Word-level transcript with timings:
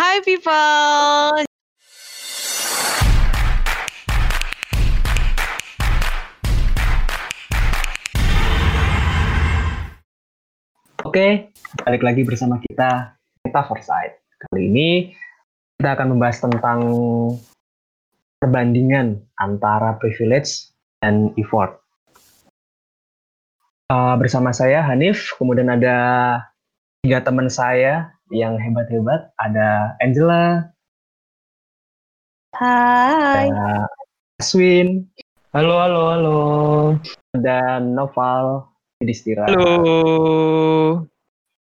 Hi 0.00 0.16
people. 0.24 1.44
Oke, 11.04 11.52
balik 11.84 12.00
lagi 12.00 12.24
bersama 12.24 12.56
kita, 12.64 13.12
kita 13.44 13.60
Foresight. 13.68 14.24
Kali 14.40 14.72
ini 14.72 15.12
kita 15.76 15.92
akan 15.92 16.16
membahas 16.16 16.48
tentang 16.48 16.80
perbandingan 18.40 19.20
antara 19.36 20.00
privilege 20.00 20.72
dan 21.04 21.36
effort. 21.36 21.76
Uh, 23.92 24.16
bersama 24.16 24.48
saya 24.56 24.80
Hanif, 24.80 25.36
kemudian 25.36 25.68
ada 25.68 26.40
tiga 27.04 27.20
teman 27.20 27.52
saya 27.52 28.16
yang 28.30 28.56
hebat-hebat. 28.56 29.34
Ada 29.36 29.94
Angela, 30.00 30.70
Hai. 32.54 33.50
ada 33.50 33.86
Aswin, 34.40 35.06
Halo, 35.50 35.82
halo, 35.82 36.00
halo. 36.14 36.38
dan 37.34 37.94
Noval 37.94 38.70
Yudhistira. 39.02 39.50
Halo. 39.50 39.66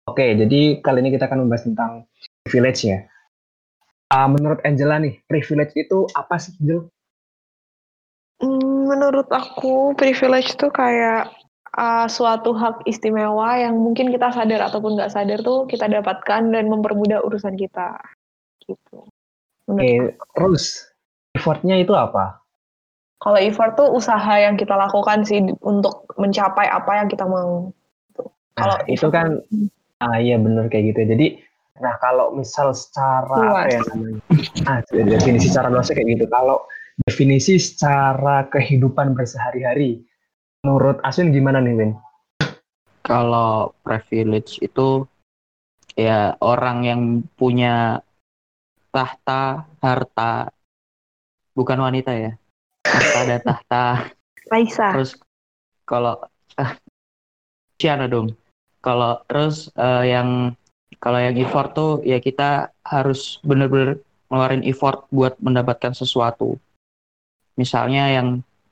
Oke, 0.07 0.35
jadi 0.35 0.79
kali 0.83 0.99
ini 1.03 1.11
kita 1.15 1.27
akan 1.31 1.47
membahas 1.47 1.67
tentang 1.67 2.07
privilege 2.47 2.87
ya. 2.87 3.07
Ah, 4.13 4.29
menurut 4.29 4.61
Angela 4.63 4.99
nih, 5.01 5.23
privilege 5.27 5.73
itu 5.75 6.05
apa 6.13 6.37
sih, 6.37 6.53
Angel? 6.63 6.87
Hmm, 8.43 8.91
Menurut 8.93 9.31
aku, 9.33 9.97
privilege 9.97 10.53
tuh 10.59 10.69
kayak 10.69 11.33
uh, 11.79 12.07
suatu 12.09 12.53
hak 12.53 12.85
istimewa 12.85 13.57
yang 13.57 13.77
mungkin 13.81 14.13
kita 14.13 14.33
sadar 14.33 14.61
ataupun 14.69 14.97
nggak 14.97 15.13
sadar 15.13 15.41
tuh 15.41 15.65
kita 15.69 15.89
dapatkan 15.89 16.53
dan 16.53 16.65
mempermudah 16.69 17.25
urusan 17.25 17.57
kita. 17.57 17.97
Gitu. 18.65 19.05
Oke, 19.71 19.91
aku. 20.13 20.27
terus 20.37 20.93
effortnya 21.33 21.81
itu 21.81 21.95
apa? 21.97 22.43
Kalau 23.23 23.39
effort 23.39 23.79
tuh 23.79 23.89
usaha 23.95 24.35
yang 24.35 24.59
kita 24.59 24.75
lakukan 24.75 25.23
sih 25.23 25.39
untuk 25.63 26.11
mencapai 26.19 26.67
apa 26.67 26.99
yang 26.99 27.07
kita 27.07 27.23
mau. 27.23 27.71
Gitu. 28.11 28.23
Kalau 28.59 28.77
Nah, 28.83 28.91
itu 28.91 29.07
kan, 29.09 29.39
ah 30.03 30.19
iya 30.19 30.37
bener 30.43 30.67
kayak 30.67 30.93
gitu. 30.93 31.15
Jadi, 31.15 31.27
nah 31.79 31.95
kalau 32.03 32.35
misal 32.35 32.75
secara 32.75 33.63
apa 33.63 33.71
ya 33.71 33.81
namanya? 33.95 34.19
Ah, 34.67 34.83
definisi 34.91 35.47
secara 35.47 35.71
luasnya 35.71 36.03
kayak 36.03 36.19
gitu. 36.19 36.27
Kalau 36.27 36.67
definisi 37.07 37.63
secara 37.63 38.51
kehidupan 38.51 39.15
bersehari-hari, 39.15 40.03
menurut 40.63 41.03
Aswin 41.03 41.35
gimana 41.35 41.59
nih, 41.59 41.75
Win? 41.75 41.93
Kalau 43.03 43.75
privilege 43.83 44.63
itu 44.63 45.03
ya 45.99 46.39
orang 46.39 46.87
yang 46.87 47.03
punya 47.35 47.99
tahta, 48.95 49.67
harta, 49.83 50.55
bukan 51.59 51.79
wanita 51.83 52.15
ya. 52.15 52.33
Tahta 52.87 53.19
ada 53.27 53.37
tahta. 53.43 53.85
Raisa. 54.47 54.95
Terus 54.95 55.19
kalau 55.83 56.23
ah, 56.55 56.79
Ciana 57.83 58.07
dong. 58.07 58.39
Kalau 58.79 59.19
terus 59.27 59.67
eh, 59.75 60.15
yang 60.15 60.55
kalau 61.03 61.19
yang 61.19 61.35
effort 61.43 61.75
tuh 61.75 61.93
ya 62.07 62.23
kita 62.23 62.71
harus 62.87 63.43
bener-bener 63.43 63.99
ngeluarin 64.31 64.63
effort 64.63 65.11
buat 65.11 65.35
mendapatkan 65.43 65.91
sesuatu. 65.91 66.55
Misalnya 67.59 68.15
yang 68.15 68.29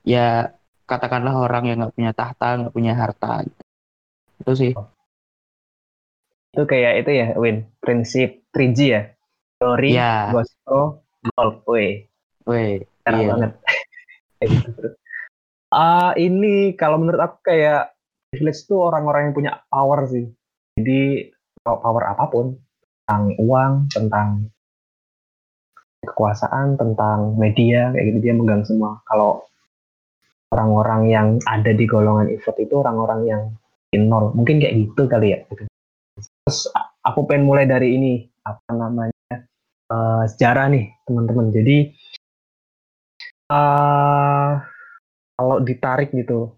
ya 0.07 0.55
katakanlah 0.91 1.39
orang 1.39 1.71
yang 1.71 1.77
nggak 1.79 1.95
punya 1.95 2.11
tahta, 2.11 2.59
nggak 2.59 2.75
punya 2.75 2.93
harta. 2.99 3.47
Gitu. 3.47 3.63
Itu 4.43 4.53
sih. 4.59 4.73
Itu 6.51 6.63
kayak 6.67 7.07
itu 7.07 7.11
ya, 7.15 7.27
Win, 7.39 7.71
prinsip 7.79 8.43
3G 8.51 8.79
ya? 8.91 9.03
Teori, 9.63 9.95
Ya. 9.95 10.35
gospel, 10.35 11.05
Weh, 12.49 12.83
Parah 13.07 13.21
iya. 13.23 13.29
banget. 13.31 13.53
Ah, 15.71 16.19
ini 16.19 16.75
kalau 16.75 16.99
menurut 16.99 17.23
aku 17.23 17.47
kayak 17.47 17.95
privilege 18.27 18.67
itu 18.67 18.75
orang-orang 18.75 19.31
yang 19.31 19.35
punya 19.39 19.53
power 19.71 20.03
sih. 20.11 20.27
Jadi 20.75 21.31
kalau 21.63 21.79
power 21.79 22.11
apa 22.11 22.27
pun 22.27 22.59
tentang 23.07 23.23
uang, 23.39 23.73
tentang 23.87 24.29
kekuasaan, 26.03 26.75
tentang 26.75 27.39
media 27.39 27.95
kayak 27.95 28.03
gitu 28.03 28.19
dia 28.19 28.35
megang 28.35 28.67
semua. 28.67 28.99
Kalau 29.07 29.47
orang-orang 30.51 31.03
yang 31.11 31.29
ada 31.47 31.71
di 31.71 31.87
golongan 31.87 32.31
effort 32.31 32.59
itu 32.59 32.83
orang-orang 32.83 33.21
yang 33.27 33.43
nol. 34.07 34.35
Mungkin 34.35 34.63
kayak 34.63 34.75
gitu 34.77 35.07
kali 35.07 35.35
ya. 35.35 35.39
Terus 36.19 36.71
aku 37.07 37.27
pengen 37.27 37.47
mulai 37.47 37.67
dari 37.67 37.95
ini 37.97 38.13
apa 38.47 38.71
namanya 38.75 39.35
eh, 39.91 40.25
sejarah 40.31 40.71
nih 40.71 40.87
teman-teman. 41.07 41.51
Jadi 41.55 41.77
eh 43.51 44.51
kalau 45.35 45.57
ditarik 45.65 46.15
gitu 46.15 46.55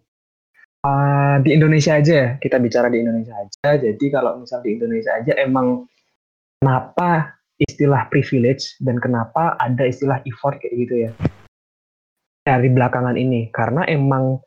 eh, 0.84 1.36
di 1.41 1.50
Indonesia 1.56 1.97
aja 1.97 2.12
ya, 2.12 2.28
kita 2.36 2.60
bicara 2.60 2.92
di 2.92 3.00
Indonesia 3.00 3.32
aja 3.32 3.81
jadi 3.81 4.04
kalau 4.12 4.42
misal 4.42 4.60
di 4.60 4.76
Indonesia 4.76 5.16
aja 5.16 5.32
emang 5.41 5.88
kenapa 6.60 7.41
istilah 7.56 8.10
privilege 8.12 8.76
dan 8.82 9.00
kenapa 9.00 9.56
ada 9.56 9.88
istilah 9.88 10.20
effort 10.28 10.60
kayak 10.60 10.75
gitu 10.84 10.94
ya 11.08 11.10
dari 12.42 12.69
belakangan 12.70 13.14
ini 13.14 13.48
karena 13.54 13.86
emang 13.86 14.38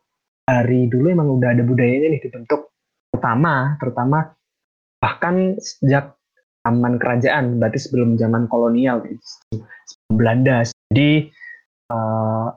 dari 0.46 0.86
dulu 0.92 1.10
emang 1.10 1.28
udah 1.40 1.50
ada 1.56 1.64
budayanya 1.64 2.12
nih 2.16 2.22
dibentuk 2.22 2.76
terutama 3.10 3.80
terutama 3.80 4.20
bahkan 5.00 5.56
sejak 5.58 6.16
zaman 6.66 6.98
kerajaan 6.98 7.62
berarti 7.62 7.78
sebelum 7.78 8.18
zaman 8.18 8.50
kolonial 8.50 9.06
gitu, 9.06 9.22
sebelum 9.22 10.14
Belanda 10.18 10.66
jadi 10.66 11.30
eh, 11.94 12.48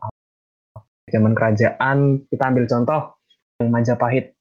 zaman 1.12 1.32
kerajaan 1.36 2.24
kita 2.28 2.44
ambil 2.48 2.64
contoh 2.68 3.00
yang 3.60 3.68
Majapahit. 3.68 4.32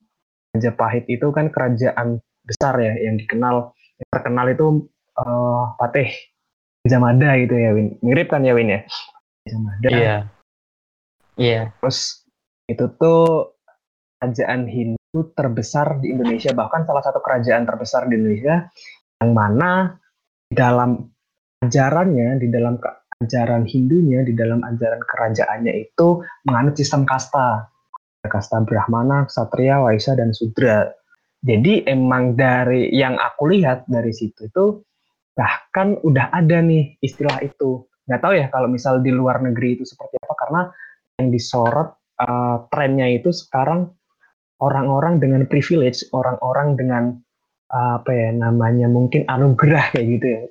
Majapahit 0.56 1.06
itu 1.12 1.28
kan 1.36 1.52
kerajaan 1.52 2.24
besar 2.48 2.80
ya 2.80 2.96
yang 2.96 3.20
dikenal 3.20 3.76
yang 3.76 4.10
terkenal 4.12 4.46
itu 4.48 4.66
eh, 5.20 5.64
Patih 5.76 6.10
Jamada 6.88 7.36
gitu 7.36 7.56
ya 7.60 7.76
Win. 7.76 8.00
Mirip 8.00 8.32
kan 8.32 8.48
ya 8.48 8.56
Win 8.56 8.72
ya? 8.72 8.82
Jamada. 9.48 9.88
Iya. 9.92 10.18
Iya. 11.38 11.72
Terus 11.80 12.26
itu 12.68 12.86
tuh 12.98 13.56
kerajaan 14.18 14.66
Hindu 14.66 15.20
terbesar 15.38 16.02
di 16.02 16.12
Indonesia 16.12 16.52
bahkan 16.58 16.84
salah 16.84 17.06
satu 17.06 17.22
kerajaan 17.22 17.64
terbesar 17.70 18.10
di 18.10 18.18
Indonesia 18.18 18.66
yang 19.22 19.32
mana 19.38 19.94
di 20.50 20.58
dalam 20.58 20.98
ajarannya 21.62 22.42
di 22.42 22.50
dalam 22.50 22.82
ajaran 23.22 23.64
Hindunya 23.66 24.26
di 24.26 24.34
dalam 24.34 24.66
ajaran 24.66 25.02
kerajaannya 25.06 25.74
itu 25.78 26.22
menganut 26.50 26.74
sistem 26.78 27.06
kasta 27.06 27.70
kasta 28.28 28.60
Brahmana, 28.68 29.24
Ksatria, 29.30 29.80
Waisya 29.80 30.20
dan 30.20 30.36
Sudra. 30.36 30.92
Jadi 31.40 31.88
emang 31.88 32.36
dari 32.36 32.92
yang 32.92 33.16
aku 33.16 33.56
lihat 33.56 33.88
dari 33.88 34.12
situ 34.12 34.52
itu 34.52 34.84
bahkan 35.38 35.96
udah 36.02 36.34
ada 36.34 36.60
nih 36.60 37.00
istilah 37.00 37.40
itu. 37.46 37.88
Nggak 38.10 38.20
tahu 38.20 38.34
ya 38.36 38.48
kalau 38.52 38.68
misal 38.68 39.00
di 39.00 39.14
luar 39.14 39.40
negeri 39.40 39.80
itu 39.80 39.86
seperti 39.88 40.20
apa 40.20 40.36
karena 40.36 40.62
yang 41.18 41.34
disorot 41.34 41.98
uh, 42.22 42.70
trennya 42.70 43.10
itu 43.10 43.34
sekarang 43.34 43.90
orang-orang 44.62 45.18
dengan 45.18 45.46
privilege, 45.50 46.06
orang-orang 46.14 46.78
dengan 46.78 47.04
uh, 47.74 48.02
apa 48.02 48.12
ya 48.14 48.30
namanya 48.34 48.86
mungkin 48.90 49.26
anugerah 49.26 49.94
kayak 49.94 50.08
gitu 50.18 50.26
ya. 50.26 50.42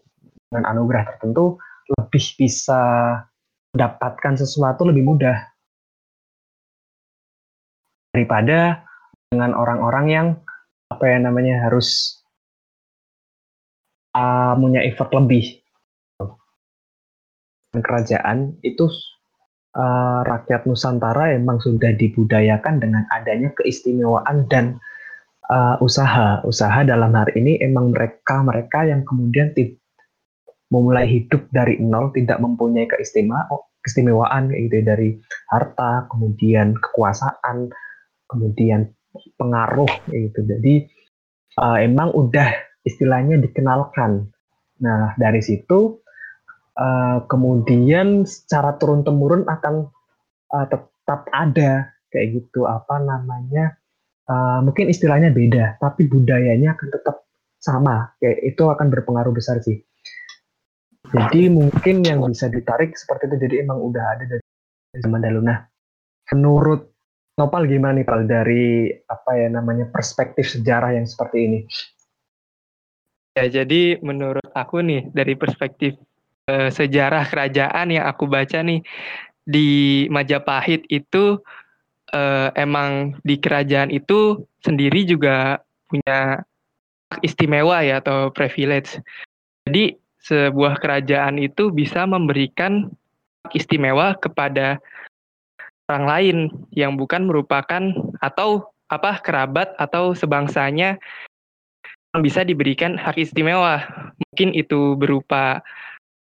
Dengan 0.50 0.74
anugerah 0.74 1.02
tertentu 1.10 1.58
lebih 1.86 2.24
bisa 2.38 2.82
mendapatkan 3.74 4.34
sesuatu 4.38 4.86
lebih 4.86 5.06
mudah 5.06 5.38
daripada 8.14 8.82
dengan 9.30 9.54
orang-orang 9.54 10.06
yang 10.10 10.26
apa 10.90 11.04
ya 11.06 11.18
namanya 11.18 11.66
harus 11.66 12.18
uh, 14.14 14.54
punya 14.58 14.82
effort 14.86 15.10
lebih. 15.14 15.62
Dan 17.70 17.84
kerajaan 17.84 18.38
itu 18.64 18.88
uh, 19.76 20.20
rakyat 20.24 20.64
Nusantara 20.64 21.36
emang 21.36 21.60
sudah 21.60 21.92
dibudayakan 21.92 22.80
dengan 22.80 23.04
adanya 23.12 23.52
keistimewaan 23.54 24.48
dan 24.48 24.80
uh, 25.52 25.76
usaha. 25.84 26.40
Usaha 26.42 26.82
dalam 26.82 27.12
hari 27.12 27.38
ini 27.38 27.52
emang 27.60 27.92
mereka 27.92 28.40
mereka 28.40 28.88
yang 28.88 29.04
kemudian 29.04 29.52
memulai 30.72 31.06
hidup 31.06 31.46
dari 31.54 31.78
nol, 31.78 32.10
tidak 32.10 32.42
mempunyai 32.42 32.90
keistimewaan, 32.90 33.46
keistimewaan 33.84 34.50
kayak 34.50 34.62
gitu 34.66 34.74
ya, 34.82 34.84
dari 34.96 35.10
harta, 35.52 36.10
kemudian 36.10 36.74
kekuasaan, 36.74 37.70
kemudian 38.26 38.90
pengaruh 39.38 39.88
kayak 40.10 40.32
gitu. 40.32 40.40
Jadi 40.42 40.74
uh, 41.60 41.78
emang 41.78 42.10
udah 42.10 42.50
istilahnya 42.82 43.38
dikenalkan. 43.38 44.26
Nah 44.82 45.14
dari 45.14 45.40
situ 45.40 46.02
uh, 46.76 47.24
kemudian 47.26 48.24
secara 48.28 48.76
turun 48.76 49.02
temurun 49.02 49.44
akan 49.48 49.88
uh, 50.52 50.66
tetap 50.68 51.26
ada 51.32 51.92
kayak 52.12 52.40
gitu 52.40 52.64
apa 52.64 53.02
namanya 53.02 53.76
uh, 54.30 54.62
mungkin 54.62 54.88
istilahnya 54.88 55.34
beda 55.34 55.80
tapi 55.82 56.06
budayanya 56.06 56.78
akan 56.78 56.88
tetap 56.92 57.26
sama 57.58 58.14
kayak 58.22 58.40
itu 58.46 58.62
akan 58.62 58.86
berpengaruh 58.92 59.34
besar 59.34 59.58
sih 59.64 59.82
Jadi 61.06 61.46
mungkin 61.46 62.02
yang 62.02 62.26
bisa 62.26 62.50
ditarik 62.50 62.98
seperti 62.98 63.30
itu. 63.30 63.36
Jadi 63.46 63.54
emang 63.62 63.78
udah 63.78 64.04
ada 64.16 64.24
dari 64.26 64.42
zaman 64.98 65.22
dahulu. 65.22 65.40
Nah, 65.46 65.58
menurut 66.34 66.90
Nopal 67.36 67.68
gimana 67.68 68.00
nih 68.00 68.06
Pal 68.08 68.24
dari 68.24 68.88
apa 69.04 69.36
ya 69.36 69.52
namanya 69.52 69.92
perspektif 69.92 70.48
sejarah 70.48 70.96
yang 70.96 71.04
seperti 71.04 71.38
ini? 71.44 71.58
Ya, 73.36 73.44
jadi 73.44 74.00
menurut 74.00 74.48
aku 74.56 74.80
nih 74.80 75.12
dari 75.12 75.36
perspektif 75.36 76.00
uh, 76.50 76.68
sejarah 76.70 77.26
kerajaan 77.28 77.92
yang 77.94 78.06
aku 78.06 78.26
baca 78.26 78.62
nih 78.62 78.82
di 79.46 80.04
Majapahit 80.10 80.86
itu 80.90 81.38
uh, 82.14 82.48
emang 82.58 83.18
di 83.22 83.38
kerajaan 83.38 83.94
itu 83.94 84.42
sendiri 84.62 85.06
juga 85.06 85.62
punya 85.86 86.42
istimewa 87.22 87.82
ya 87.86 88.02
atau 88.02 88.34
privilege. 88.34 88.98
Jadi 89.66 89.94
sebuah 90.26 90.82
kerajaan 90.82 91.38
itu 91.38 91.70
bisa 91.70 92.02
memberikan 92.02 92.90
istimewa 93.54 94.18
kepada 94.18 94.82
orang 95.86 96.06
lain 96.06 96.36
yang 96.74 96.98
bukan 96.98 97.30
merupakan 97.30 97.94
atau 98.18 98.74
apa 98.90 99.22
kerabat 99.22 99.74
atau 99.78 100.14
sebangsanya 100.18 100.98
bisa 102.18 102.42
diberikan 102.42 102.98
hak 102.98 103.18
istimewa. 103.22 103.86
Mungkin 104.18 104.56
itu 104.56 104.98
berupa 104.98 105.62
eh, 105.62 105.64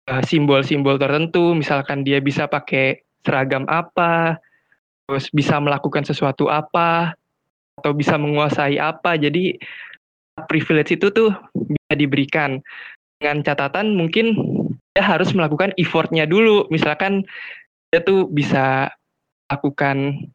simbol-simbol 0.05 0.97
uh, 0.97 1.01
tertentu, 1.01 1.57
misalkan 1.57 2.05
dia 2.05 2.21
bisa 2.21 2.45
pakai 2.45 3.01
seragam 3.25 3.65
apa, 3.73 4.37
terus 5.09 5.33
bisa 5.33 5.57
melakukan 5.57 6.05
sesuatu 6.05 6.53
apa, 6.53 7.17
atau 7.81 7.93
bisa 7.97 8.21
menguasai 8.21 8.77
apa. 8.77 9.17
Jadi 9.17 9.57
privilege 10.47 10.97
itu 11.01 11.09
tuh 11.09 11.33
bisa 11.55 11.95
diberikan 11.97 12.61
dengan 13.19 13.41
catatan 13.47 13.95
mungkin 13.95 14.37
dia 14.93 15.03
harus 15.03 15.33
melakukan 15.33 15.73
effortnya 15.81 16.29
dulu. 16.29 16.69
Misalkan 16.69 17.25
dia 17.91 18.05
tuh 18.05 18.29
bisa 18.29 18.93
lakukan 19.49 20.29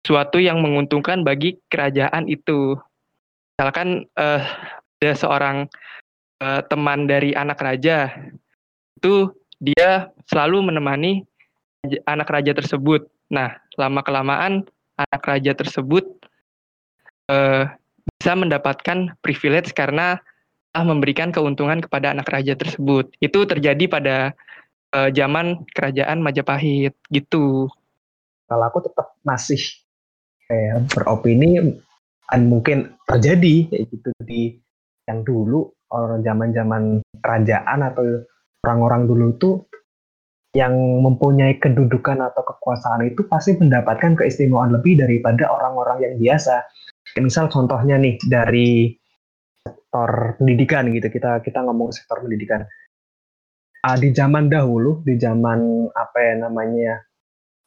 sesuatu 0.00 0.40
yang 0.40 0.64
menguntungkan 0.64 1.22
bagi 1.22 1.60
kerajaan 1.68 2.26
itu. 2.26 2.78
Misalkan 3.56 4.08
uh, 4.16 4.42
ada 5.00 5.12
seorang 5.12 5.56
uh, 6.40 6.60
teman 6.66 7.04
dari 7.04 7.36
anak 7.36 7.60
raja, 7.60 8.08
itu 9.00 9.32
dia 9.56 10.12
selalu 10.28 10.68
menemani 10.68 11.24
anak 12.04 12.28
raja 12.28 12.52
tersebut. 12.52 13.08
Nah, 13.32 13.56
lama 13.80 14.04
kelamaan 14.04 14.68
anak 15.00 15.22
raja 15.24 15.56
tersebut 15.56 16.04
uh, 17.32 17.64
bisa 18.20 18.32
mendapatkan 18.36 19.16
privilege 19.24 19.72
karena 19.72 20.20
telah 20.70 20.86
memberikan 20.86 21.32
keuntungan 21.32 21.80
kepada 21.80 22.12
anak 22.12 22.28
raja 22.28 22.52
tersebut. 22.52 23.08
Itu 23.24 23.48
terjadi 23.48 23.88
pada 23.88 24.16
uh, 24.92 25.08
zaman 25.08 25.64
kerajaan 25.72 26.20
Majapahit 26.20 26.92
gitu 27.08 27.72
kalau 28.50 28.66
aku 28.66 28.82
tetap 28.82 29.14
masih 29.22 29.62
kayak 30.50 30.90
beropini 30.90 31.78
dan 32.26 32.40
mungkin 32.50 32.98
terjadi 33.06 33.70
kayak 33.70 33.84
gitu 33.94 34.10
di 34.26 34.58
yang 35.06 35.22
dulu 35.22 35.70
orang 35.94 36.26
zaman-zaman 36.26 36.98
kerajaan 37.22 37.78
atau 37.86 38.26
orang-orang 38.64 39.08
dulu 39.08 39.24
itu 39.32 39.50
yang 40.50 40.74
mempunyai 40.74 41.62
kedudukan 41.62 42.18
atau 42.26 42.42
kekuasaan 42.42 43.06
itu 43.06 43.22
pasti 43.30 43.54
mendapatkan 43.54 44.18
keistimewaan 44.18 44.74
lebih 44.74 44.98
daripada 44.98 45.46
orang-orang 45.46 46.02
yang 46.02 46.14
biasa. 46.18 46.66
Misal 47.22 47.46
contohnya 47.46 47.94
nih 48.02 48.18
dari 48.26 48.90
sektor 49.62 50.34
pendidikan 50.42 50.90
gitu 50.90 51.06
kita 51.06 51.38
kita 51.42 51.62
ngomong 51.62 51.94
sektor 51.94 52.18
pendidikan. 52.18 52.66
Uh, 53.80 53.96
di 53.96 54.12
zaman 54.12 54.52
dahulu, 54.52 55.00
di 55.08 55.16
zaman 55.16 55.88
apa 55.96 56.18
ya 56.20 56.34
namanya 56.44 57.00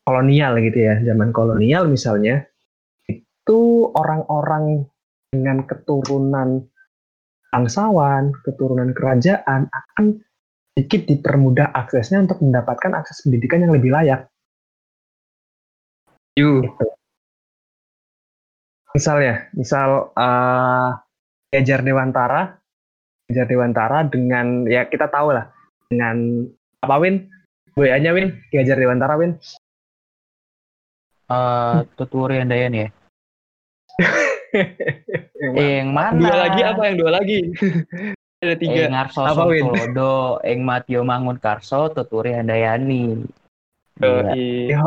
kolonial 0.05 0.61
gitu 0.61 0.79
ya, 0.85 1.01
zaman 1.01 1.33
kolonial 1.33 1.89
misalnya, 1.89 2.45
itu 3.09 3.89
orang-orang 3.97 4.85
dengan 5.33 5.65
keturunan 5.65 6.69
bangsawan, 7.49 8.29
keturunan 8.45 8.93
kerajaan 8.93 9.65
akan 9.73 10.21
sedikit 10.73 11.05
dipermudah 11.05 11.69
aksesnya 11.71 12.25
untuk 12.25 12.41
mendapatkan 12.41 12.91
akses 12.97 13.21
pendidikan 13.21 13.61
yang 13.61 13.73
lebih 13.77 13.93
layak. 13.93 14.25
Gitu. 16.33 16.65
Misalnya, 18.93 19.49
misal 19.53 20.09
uh, 20.17 20.89
Kejar 21.53 21.85
Dewantara, 21.85 22.57
Kejar 23.29 23.45
Dewantara 23.45 24.05
dengan 24.09 24.65
ya 24.65 24.89
kita 24.89 25.09
tahu 25.09 25.33
lah 25.37 25.49
dengan 25.89 26.45
apa 26.81 26.95
Win? 26.97 27.29
WA-nya 27.77 28.13
Win, 28.13 28.37
Kejar 28.49 28.77
Dewantara 28.77 29.17
Win 29.17 29.37
uh, 31.29 31.77
tuturi 31.95 32.41
Handayani 32.41 32.77
ya? 32.85 32.89
yang 35.57 35.93
mana? 35.93 36.17
Dua 36.17 36.37
lagi 36.37 36.61
apa 36.65 36.81
yang 36.89 36.95
dua 36.97 37.11
lagi? 37.13 37.39
Ada 38.43 38.55
tiga. 38.59 38.79
Eng 38.91 38.99
Arso 38.99 39.23
Tulodo, 39.23 40.43
Eng 40.43 40.67
Matio 40.67 41.07
Mangun 41.07 41.39
Karso, 41.39 41.87
Tuturi 41.95 42.35
Handayani. 42.35 43.23
Oh, 44.03 44.21
iya. 44.35 44.83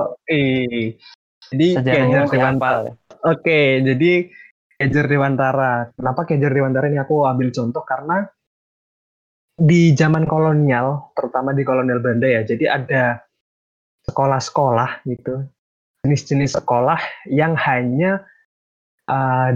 Jadi 1.48 1.66
Kejar 1.80 2.28
Dewantara. 2.28 2.92
Oke, 3.24 3.80
jadi 3.80 4.28
Kejar 4.76 5.06
Dewantara. 5.08 5.88
Kenapa 5.96 6.28
Kejar 6.28 6.52
Dewantara 6.52 6.92
ini 6.92 7.00
aku 7.00 7.24
ambil 7.24 7.48
contoh 7.48 7.80
karena 7.80 8.28
di 9.56 9.96
zaman 9.96 10.28
kolonial, 10.28 11.16
terutama 11.16 11.56
di 11.56 11.64
kolonial 11.64 12.04
Belanda 12.04 12.28
ya, 12.28 12.44
jadi 12.44 12.76
ada 12.76 13.24
sekolah-sekolah 14.04 15.08
gitu 15.08 15.48
jenis-jenis 16.04 16.60
sekolah 16.60 17.00
yang 17.26 17.56
hanya 17.58 18.22
uh, 19.10 19.50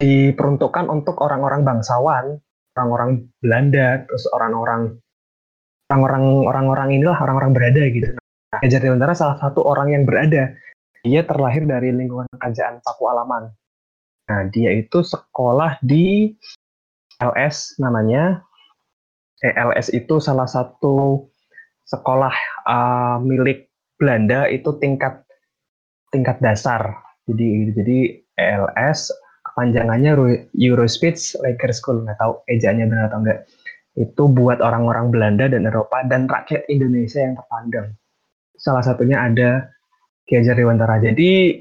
diperuntukkan 0.00 0.88
untuk 0.88 1.20
orang-orang 1.20 1.60
bangsawan, 1.60 2.40
orang-orang 2.76 3.26
Belanda, 3.42 4.02
terus 4.06 4.24
orang-orang 4.30 4.98
orang-orang 5.90 6.24
orang-orang 6.46 6.88
inilah 6.94 7.18
orang-orang 7.18 7.52
berada 7.52 7.82
gitu. 7.90 8.08
Nah, 8.50 8.62
Dewantara 8.66 9.14
salah 9.14 9.38
satu 9.38 9.62
orang 9.62 9.94
yang 9.94 10.02
berada. 10.06 10.54
Dia 11.00 11.24
terlahir 11.24 11.64
dari 11.64 11.94
lingkungan 11.94 12.28
kerajaan 12.36 12.82
Paku 12.84 13.08
Alaman. 13.08 13.48
Nah, 14.30 14.42
dia 14.52 14.74
itu 14.74 15.00
sekolah 15.02 15.80
di 15.82 16.34
LS 17.18 17.78
namanya. 17.80 18.42
Eh, 19.40 19.54
LS 19.56 19.90
itu 19.96 20.20
salah 20.20 20.44
satu 20.44 21.24
sekolah 21.88 22.34
uh, 22.68 23.16
milik 23.24 23.72
Belanda 23.96 24.46
itu 24.46 24.76
tingkat 24.78 25.24
tingkat 26.12 26.36
dasar. 26.42 27.00
Jadi 27.26 27.72
jadi 27.74 27.98
ELS 28.36 29.14
kepanjangannya 29.60 30.16
Eurospeech 30.56 31.36
Lager 31.44 31.76
School 31.76 32.08
nggak 32.08 32.16
tahu 32.16 32.40
ejaannya 32.48 32.88
benar 32.88 33.12
atau 33.12 33.20
enggak. 33.20 33.44
Itu 33.92 34.32
buat 34.32 34.64
orang-orang 34.64 35.12
Belanda 35.12 35.52
dan 35.52 35.68
Eropa 35.68 36.00
dan 36.08 36.24
rakyat 36.24 36.64
Indonesia 36.72 37.20
yang 37.20 37.36
terpandang. 37.36 37.92
Salah 38.56 38.80
satunya 38.80 39.20
ada 39.20 39.68
Ki 40.24 40.40
Hajar 40.40 40.56
Dewantara. 40.56 40.96
Jadi 41.04 41.60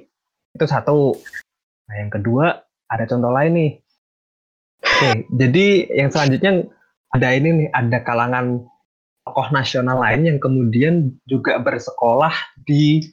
itu 0.56 0.64
satu. 0.64 1.12
Nah 1.92 1.96
yang 2.00 2.08
kedua 2.08 2.56
ada 2.88 3.04
contoh 3.04 3.36
lain 3.36 3.52
nih. 3.52 3.72
Oke, 4.80 5.28
jadi 5.36 5.66
yang 5.92 6.08
selanjutnya 6.08 6.72
ada 7.12 7.28
ini 7.36 7.68
nih, 7.68 7.70
ada 7.76 8.00
kalangan 8.00 8.64
tokoh 9.28 9.52
nasional 9.52 10.00
lain 10.00 10.24
yang 10.24 10.40
kemudian 10.40 11.12
juga 11.28 11.60
bersekolah 11.60 12.32
di 12.64 13.04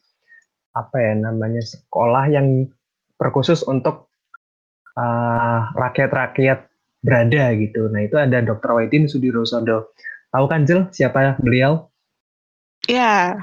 apa 0.78 0.94
ya 0.94 1.18
namanya 1.18 1.58
sekolah 1.58 2.30
yang 2.30 2.70
berkhusus 3.18 3.66
untuk 3.66 4.05
uh, 4.96 5.60
rakyat-rakyat 5.76 6.66
berada 7.04 7.44
gitu. 7.54 7.86
Nah 7.92 8.02
itu 8.02 8.16
ada 8.18 8.42
Dr. 8.42 8.74
Waitin 8.74 9.06
Sudirosodo. 9.06 9.94
Tahu 10.34 10.44
kan 10.50 10.66
Jel 10.66 10.90
siapa 10.90 11.38
beliau? 11.38 11.86
Ya, 12.90 13.34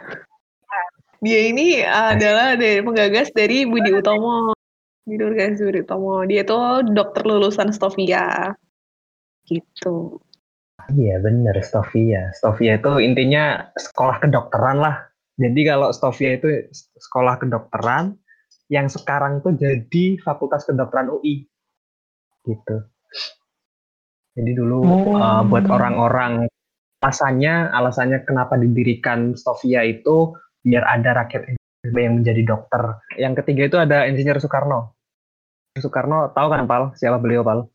dia 1.24 1.40
ini 1.48 1.80
adalah 1.80 2.60
dari 2.60 2.84
penggagas 2.84 3.32
dari 3.32 3.64
Budi 3.64 3.96
Utomo. 3.96 4.52
Budi 5.08 5.24
Budi 5.56 5.80
Utomo. 5.80 6.28
Dia 6.28 6.44
itu 6.44 6.60
dokter 6.92 7.24
lulusan 7.24 7.72
Stovia. 7.72 8.52
Gitu. 9.48 10.20
Iya 10.92 11.24
bener 11.24 11.56
Stovia. 11.64 12.36
Stovia 12.36 12.76
itu 12.76 13.00
intinya 13.00 13.72
sekolah 13.72 14.20
kedokteran 14.20 14.84
lah. 14.84 15.08
Jadi 15.40 15.62
kalau 15.64 15.96
Stovia 15.96 16.36
itu 16.36 16.68
sekolah 17.00 17.40
kedokteran 17.40 18.20
yang 18.74 18.90
sekarang 18.90 19.46
tuh 19.46 19.54
jadi 19.54 20.18
Fakultas 20.18 20.66
Kedokteran 20.66 21.14
UI. 21.14 21.46
Gitu. 22.42 22.78
Jadi 24.34 24.52
dulu 24.58 24.82
oh. 24.82 25.14
uh, 25.14 25.46
buat 25.46 25.70
orang-orang 25.70 26.50
alasannya 27.04 27.70
alasannya 27.70 28.26
kenapa 28.26 28.58
didirikan 28.58 29.38
Stovia 29.38 29.86
itu 29.86 30.34
biar 30.66 30.82
ada 30.90 31.22
rakyat 31.22 31.54
yang 31.94 32.24
menjadi 32.24 32.42
dokter. 32.42 32.98
Yang 33.22 33.46
ketiga 33.46 33.62
itu 33.70 33.78
ada 33.78 34.10
Insinyur 34.10 34.42
Soekarno. 34.42 34.98
Soekarno 35.78 36.34
tahu 36.34 36.48
kan 36.50 36.66
Pal? 36.66 36.84
Siapa 36.98 37.22
beliau 37.22 37.46
Pal? 37.46 37.70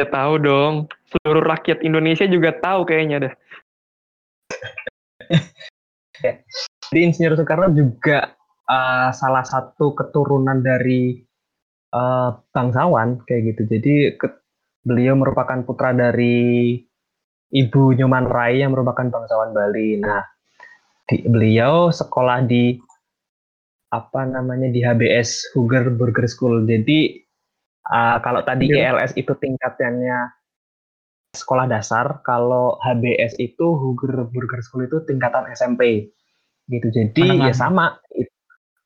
Ya 0.00 0.08
tahu 0.08 0.40
dong 0.40 0.88
seluruh 1.12 1.44
rakyat 1.44 1.84
Indonesia 1.84 2.24
juga 2.24 2.56
tahu 2.56 2.88
kayaknya 2.88 3.28
dah. 3.28 3.34
Jadi 6.88 7.00
Insinyur 7.04 7.36
Soekarno 7.36 7.68
juga 7.76 8.32
uh, 8.68 9.10
salah 9.10 9.42
satu 9.42 9.96
keturunan 9.96 10.62
dari 10.62 11.18
uh, 11.94 12.36
bangsawan 12.50 13.22
kayak 13.26 13.54
gitu. 13.54 13.62
Jadi 13.78 13.94
ke, 14.18 14.28
beliau 14.82 15.14
merupakan 15.14 15.62
putra 15.62 15.94
dari 15.94 16.78
Ibu 17.52 17.82
Nyoman 18.00 18.26
Rai 18.26 18.64
yang 18.64 18.72
merupakan 18.72 19.06
bangsawan 19.12 19.52
Bali. 19.52 20.00
Nah, 20.00 20.24
di, 21.04 21.20
beliau 21.28 21.92
sekolah 21.92 22.48
di 22.48 22.80
apa 23.92 24.24
namanya 24.24 24.72
di 24.72 24.80
HBS 24.80 25.52
Huger 25.52 25.92
Burger 25.92 26.24
School. 26.24 26.64
Jadi 26.64 27.20
uh, 27.92 28.16
kalau 28.24 28.40
tadi 28.40 28.72
yeah. 28.72 28.96
ELS 28.96 29.12
itu 29.20 29.36
tingkatannya 29.36 30.32
sekolah 31.36 31.68
dasar, 31.68 32.24
kalau 32.24 32.80
HBS 32.80 33.36
itu 33.36 33.76
Huger 33.76 34.24
Burger 34.32 34.60
School 34.64 34.88
itu 34.88 35.04
tingkatan 35.04 35.44
SMP 35.52 36.08
gitu. 36.72 36.88
Jadi 36.88 37.36
menengah. 37.36 37.52
ya 37.52 37.54
sama 37.54 38.00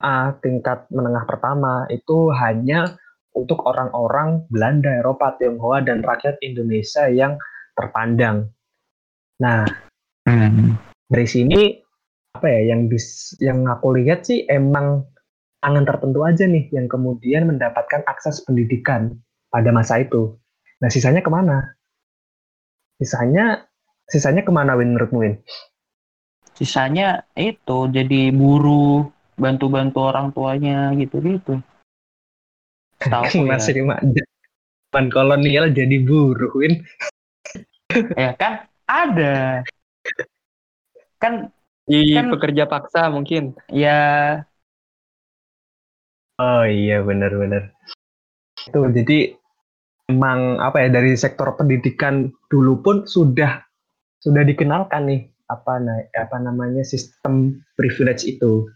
uh, 0.01 0.37
tingkat 0.41 0.89
menengah 0.93 1.25
pertama 1.25 1.85
itu 1.89 2.33
hanya 2.35 2.97
untuk 3.37 3.63
orang-orang 3.69 4.49
Belanda, 4.49 4.89
Eropa, 4.97 5.37
Tionghoa 5.37 5.85
dan 5.85 6.01
rakyat 6.01 6.41
Indonesia 6.41 7.09
yang 7.13 7.37
terpandang. 7.77 8.49
Nah, 9.45 9.69
hmm. 10.25 10.81
dari 11.13 11.29
sini 11.29 11.61
apa 12.33 12.49
ya 12.49 12.73
yang 12.73 12.89
bis 12.89 13.37
yang 13.41 13.65
aku 13.69 13.97
lihat 13.97 14.25
sih 14.25 14.45
emang 14.49 15.05
tangan 15.61 15.85
tertentu 15.85 16.25
aja 16.25 16.45
nih 16.49 16.69
yang 16.73 16.89
kemudian 16.89 17.49
mendapatkan 17.49 18.05
akses 18.09 18.41
pendidikan 18.45 19.13
pada 19.53 19.69
masa 19.73 20.01
itu. 20.01 20.37
Nah, 20.81 20.89
sisanya 20.89 21.21
ke 21.21 21.29
mana? 21.29 21.77
Sisanya 22.97 23.69
sisanya 24.09 24.41
ke 24.41 24.53
mana 24.53 24.73
Win 24.77 24.97
menurutmu 24.97 25.21
Win? 25.21 25.37
sisanya 26.57 27.29
itu 27.37 27.79
jadi 27.93 28.33
buruh 28.33 29.13
bantu-bantu 29.37 29.99
orang 30.01 30.33
tuanya 30.33 30.91
gitu-gitu. 30.97 31.61
Tahu 33.05 33.25
masih 33.49 33.85
ya. 33.85 33.97
zaman 34.03 35.07
kolonial 35.13 35.71
jadi 35.71 35.97
buruh, 36.03 36.53
Win. 36.57 36.83
ya 38.21 38.33
kan 38.35 38.67
ada. 38.89 39.63
Kan 41.21 41.53
di 41.87 42.17
kan, 42.17 42.33
pekerja 42.33 42.65
paksa 42.67 43.13
mungkin. 43.13 43.55
Ya. 43.71 44.43
Oh 46.41 46.65
iya 46.67 47.01
benar-benar. 47.05 47.73
Itu 48.67 48.89
jadi 48.93 49.37
emang 50.11 50.59
apa 50.59 50.85
ya 50.85 50.89
dari 50.91 51.15
sektor 51.15 51.55
pendidikan 51.55 52.31
dulu 52.51 52.83
pun 52.83 52.97
sudah 53.07 53.63
sudah 54.21 54.43
dikenalkan 54.43 55.07
nih 55.07 55.23
apa 55.47 55.79
apa 56.19 56.37
namanya 56.43 56.83
sistem 56.83 57.63
privilege 57.79 58.27
itu 58.27 58.67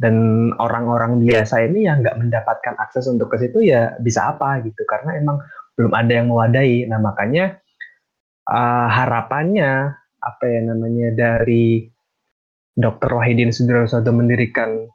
dan 0.00 0.48
orang-orang 0.56 1.20
biasa 1.20 1.60
ini 1.68 1.84
yang 1.84 2.00
nggak 2.00 2.16
mendapatkan 2.16 2.74
akses 2.80 3.04
untuk 3.04 3.28
ke 3.28 3.44
situ 3.44 3.60
ya 3.68 4.00
bisa 4.00 4.32
apa 4.32 4.64
gitu. 4.64 4.80
Karena 4.88 5.20
emang 5.20 5.44
belum 5.76 5.92
ada 5.92 6.12
yang 6.12 6.32
mewadai 6.32 6.88
nah 6.88 7.00
makanya 7.00 7.60
uh, 8.48 8.88
harapannya 8.88 9.96
apa 10.20 10.44
ya 10.44 10.60
namanya 10.64 11.08
dari 11.16 11.88
Dr. 12.76 13.16
Wahidin 13.16 13.52
Sudarsono 13.52 14.12
mendirikan 14.12 14.88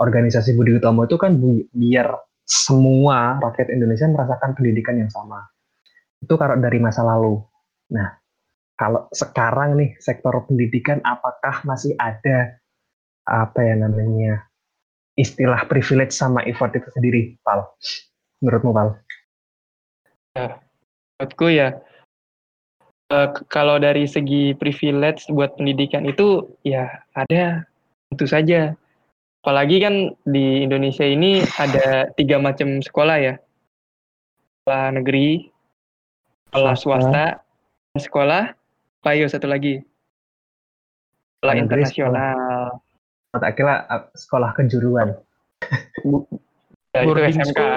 organisasi 0.00 0.56
Budi 0.56 0.76
Utomo 0.76 1.04
itu 1.04 1.16
kan 1.20 1.36
biar 1.72 2.12
semua 2.42 3.40
rakyat 3.40 3.72
Indonesia 3.72 4.08
merasakan 4.08 4.52
pendidikan 4.56 4.98
yang 4.98 5.08
sama. 5.12 5.46
Itu 6.18 6.34
kalau 6.36 6.58
dari 6.58 6.76
masa 6.82 7.06
lalu. 7.06 7.40
Nah 7.92 8.08
kalau 8.76 9.06
sekarang 9.14 9.78
nih 9.78 10.00
sektor 10.02 10.32
pendidikan 10.48 10.98
apakah 11.04 11.62
masih 11.68 11.94
ada 12.00 12.61
apa 13.26 13.62
ya 13.62 13.74
namanya 13.78 14.46
istilah 15.14 15.68
privilege 15.68 16.12
sama 16.16 16.40
effort 16.48 16.72
itu 16.72 16.88
sendiri, 16.96 17.36
Pal? 17.44 17.68
Menurutmu, 18.40 18.72
Pal? 18.72 18.88
Ya, 20.32 20.58
menurutku 21.20 21.46
ya 21.52 21.68
uh, 23.12 23.28
kalau 23.52 23.76
dari 23.76 24.08
segi 24.08 24.56
privilege 24.56 25.28
buat 25.28 25.52
pendidikan 25.60 26.08
itu 26.08 26.48
ya 26.64 26.88
ada 27.12 27.68
tentu 28.08 28.24
saja. 28.24 28.72
Apalagi 29.42 29.82
kan 29.82 29.94
di 30.22 30.62
Indonesia 30.62 31.02
ini 31.02 31.42
ada 31.58 32.08
tiga 32.14 32.38
macam 32.38 32.78
sekolah 32.78 33.18
ya. 33.18 33.34
Sekolah 34.62 34.86
negeri, 34.94 35.50
sekolah 36.48 36.74
swasta, 36.78 37.26
sekolah 37.98 38.54
Payo 39.02 39.26
satu 39.26 39.50
lagi. 39.50 39.82
Sekolah 41.42 41.58
internasional. 41.58 42.78
Tak 43.32 43.56
kira 43.56 43.88
uh, 43.88 44.04
sekolah 44.12 44.52
kejuruan. 44.52 45.16
ya, 46.92 47.00
itu 47.00 47.20
SMK. 47.32 47.48
School. 47.56 47.74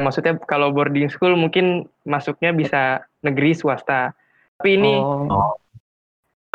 Maksudnya 0.00 0.34
kalau 0.48 0.72
boarding 0.72 1.12
school 1.12 1.36
mungkin 1.36 1.90
masuknya 2.08 2.54
bisa 2.54 3.04
negeri 3.20 3.52
swasta. 3.52 4.16
Tapi 4.56 4.76
ini 4.76 4.96
oh. 4.96 5.56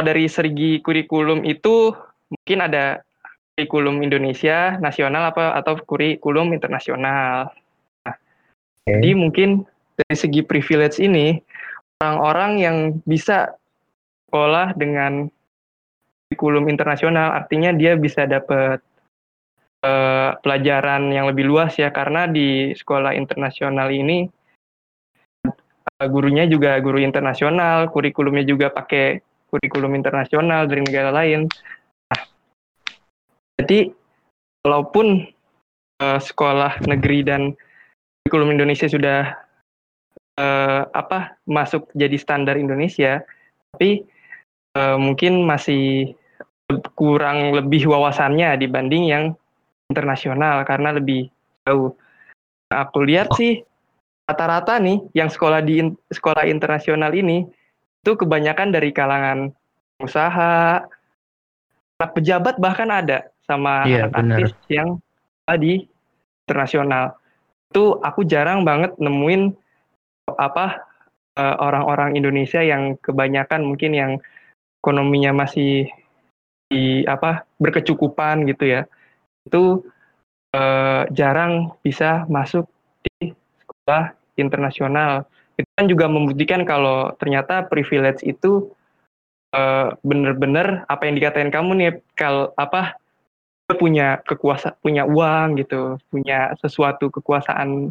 dari 0.01 0.25
segi 0.25 0.81
kurikulum 0.81 1.45
itu 1.45 1.93
mungkin 2.31 2.59
ada 2.65 3.05
kurikulum 3.53 4.01
Indonesia 4.01 4.75
nasional 4.81 5.29
apa 5.29 5.53
atau 5.55 5.77
kurikulum 5.77 6.51
internasional. 6.51 7.53
Nah, 8.03 8.15
okay. 8.83 8.97
Jadi 8.97 9.09
mungkin 9.13 9.49
dari 9.95 10.15
segi 10.17 10.41
privilege 10.41 10.97
ini 10.99 11.37
orang-orang 12.01 12.51
yang 12.59 12.77
bisa 13.07 13.55
sekolah 14.27 14.75
dengan 14.75 15.31
kurikulum 16.25 16.65
internasional. 16.73 17.37
Artinya 17.37 17.69
dia 17.73 17.93
bisa 17.93 18.25
dapat 18.25 18.81
uh, 19.85 20.33
pelajaran 20.41 21.13
yang 21.13 21.29
lebih 21.29 21.45
luas 21.45 21.77
ya 21.77 21.93
karena 21.93 22.25
di 22.25 22.73
sekolah 22.73 23.13
internasional 23.13 23.93
ini 23.93 24.25
uh, 25.45 26.07
gurunya 26.09 26.49
juga 26.49 26.77
guru 26.81 26.97
internasional 26.97 27.93
kurikulumnya 27.93 28.41
juga 28.41 28.73
pakai 28.73 29.21
kurikulum 29.53 29.93
internasional 29.93 30.65
dari 30.65 30.81
negara 30.81 31.13
lain. 31.13 31.47
Nah, 32.09 32.21
jadi 33.61 33.93
walaupun 34.65 35.29
uh, 36.01 36.19
sekolah 36.19 36.81
negeri 36.89 37.21
dan 37.21 37.41
kurikulum 38.25 38.57
Indonesia 38.57 38.89
sudah 38.89 39.37
uh, 40.41 40.81
apa 40.91 41.37
masuk 41.45 41.87
jadi 41.93 42.17
standar 42.17 42.57
Indonesia, 42.57 43.21
tapi 43.71 44.03
uh, 44.75 44.97
mungkin 44.99 45.47
masih 45.47 46.13
kurang 46.97 47.55
lebih 47.55 47.87
wawasannya 47.87 48.57
dibanding 48.59 49.09
yang 49.09 49.23
internasional 49.89 50.65
karena 50.65 50.97
lebih 50.97 51.29
jauh. 51.65 51.93
Nah, 52.69 52.89
aku 52.89 53.05
lihat 53.05 53.29
oh. 53.31 53.37
sih 53.37 53.61
rata-rata 54.25 54.81
nih 54.81 54.97
yang 55.13 55.29
sekolah 55.29 55.61
di 55.61 55.81
in, 55.81 55.89
sekolah 56.09 56.49
internasional 56.49 57.13
ini 57.13 57.45
itu 58.01 58.11
kebanyakan 58.17 58.73
dari 58.73 58.89
kalangan 58.89 59.53
usaha, 60.01 60.81
anak 61.97 62.11
pejabat 62.13 62.57
bahkan 62.57 62.89
ada 62.89 63.29
sama 63.45 63.85
yeah, 63.85 64.09
anak 64.13 64.49
artis 64.49 64.53
yang 64.69 64.97
di 65.61 65.85
internasional. 66.45 67.17
Itu 67.69 68.01
aku 68.01 68.25
jarang 68.25 68.65
banget 68.65 68.97
nemuin 68.97 69.53
apa 70.37 70.81
uh, 71.37 71.55
orang-orang 71.61 72.17
Indonesia 72.17 72.65
yang 72.65 72.97
kebanyakan 73.01 73.61
mungkin 73.61 73.93
yang 73.93 74.11
ekonominya 74.85 75.33
masih 75.33 75.89
di 76.69 77.01
apa 77.09 77.49
berkecukupan 77.57 78.45
gitu 78.45 78.69
ya 78.69 78.81
itu 79.49 79.81
uh, 80.53 81.09
jarang 81.09 81.73
bisa 81.81 82.25
masuk 82.29 82.69
di 83.01 83.33
sekolah 83.65 84.13
internasional. 84.37 85.25
Itu 85.57 85.69
kan 85.77 85.85
juga 85.89 86.05
membuktikan 86.05 86.67
kalau 86.67 87.13
ternyata 87.17 87.65
privilege 87.65 88.21
itu 88.21 88.69
uh, 89.55 89.93
bener-bener 90.05 90.83
apa 90.85 91.09
yang 91.09 91.15
dikatain 91.17 91.49
kamu 91.49 91.71
nih 91.77 91.91
kalau 92.13 92.51
apa 92.59 92.97
punya 93.73 94.21
kekuasaan 94.29 94.77
punya 94.85 95.09
uang 95.09 95.57
gitu 95.57 95.97
punya 96.13 96.53
sesuatu 96.61 97.09
kekuasaan 97.09 97.89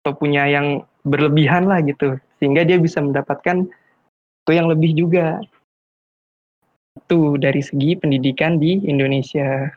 atau 0.00 0.12
punya 0.16 0.48
yang 0.48 0.88
berlebihan 1.04 1.68
lah 1.68 1.84
gitu 1.84 2.16
sehingga 2.40 2.64
dia 2.64 2.80
bisa 2.80 3.04
mendapatkan 3.04 3.68
itu 4.42 4.50
yang 4.56 4.72
lebih 4.72 4.96
juga 4.96 5.36
itu 6.96 7.40
dari 7.40 7.62
segi 7.64 7.96
pendidikan 7.96 8.60
di 8.60 8.80
Indonesia. 8.84 9.68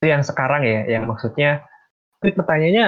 Itu 0.00 0.06
yang 0.08 0.24
sekarang 0.24 0.64
ya 0.64 0.88
yang 0.88 1.04
maksudnya. 1.08 1.64
Tapi 2.16 2.32
pertanyaannya 2.32 2.86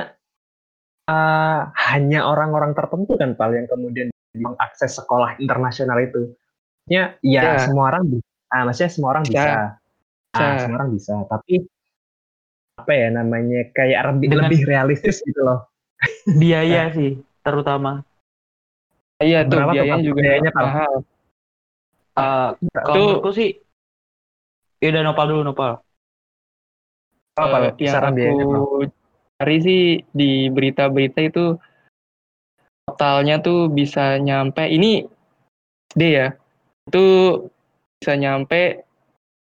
uh, 1.09 1.61
hanya 1.93 2.21
orang-orang 2.25 2.73
tertentu 2.73 3.17
kan 3.21 3.37
Pak 3.37 3.49
yang 3.53 3.69
kemudian 3.69 4.09
mengakses 4.37 4.97
sekolah 4.97 5.37
internasional 5.41 6.01
itu? 6.01 6.33
Ya 6.89 7.21
ya, 7.21 7.57
ya. 7.57 7.69
semua 7.69 7.93
orang 7.93 8.09
bisa. 8.09 8.29
Ah, 8.49 8.63
maksudnya 8.65 8.91
semua 8.93 9.09
orang 9.13 9.25
bisa. 9.29 9.45
ya. 9.45 9.61
Ah, 10.33 10.57
semua 10.65 10.77
orang 10.81 10.91
bisa. 10.97 11.15
Tapi 11.29 11.55
apa 12.79 12.93
ya 12.95 13.09
namanya 13.11 13.61
kayak 13.75 14.01
lebih, 14.15 14.29
lebih 14.39 14.61
realistis 14.65 15.21
gitu 15.21 15.41
loh. 15.45 15.69
Biaya 16.25 16.89
sih 16.97 17.21
terutama. 17.45 18.05
Iya 19.19 19.51
tuh 19.51 19.59
biayanya 19.67 19.99
juga 19.99 20.21
Biayanya, 20.23 20.51
Pak? 20.55 20.63
mahal. 20.63 20.95
Eh, 22.19 22.51
kalau 22.75 22.95
Itu- 22.95 23.05
menurutku 23.07 23.31
sih, 23.31 23.51
ya 24.83 24.89
udah 24.91 25.03
nopal 25.07 25.27
dulu 25.31 25.43
nopal. 25.47 25.73
Apa 27.39 27.71
Pak? 27.71 27.79
yang 27.79 27.95
aku 28.03 28.91
cari 29.39 29.57
sih 29.63 29.83
di 30.11 30.51
berita-berita 30.51 31.23
itu 31.23 31.55
totalnya 32.83 33.39
tuh 33.39 33.71
bisa 33.71 34.19
nyampe 34.19 34.67
ini 34.67 35.07
SD 35.95 36.03
ya 36.19 36.35
itu 36.91 37.05
bisa 38.03 38.19
nyampe 38.19 38.83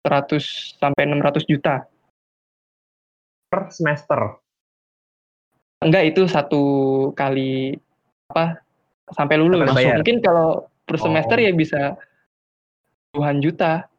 100 0.00 0.80
sampai 0.80 1.02
600 1.04 1.44
juta 1.44 1.84
per 3.52 3.68
semester. 3.68 4.40
enggak 5.84 6.14
itu 6.14 6.24
satu 6.30 6.62
kali 7.12 7.76
apa 8.32 8.62
sampai 9.12 9.36
lulus 9.36 9.68
Sampai 9.68 9.92
mungkin 10.00 10.24
kalau 10.24 10.64
per 10.88 10.96
Oh. 10.96 11.04
semester 11.04 11.36
ya 11.36 11.52
bisa 11.52 12.00
puluhan 13.12 13.44
juta 13.44 13.92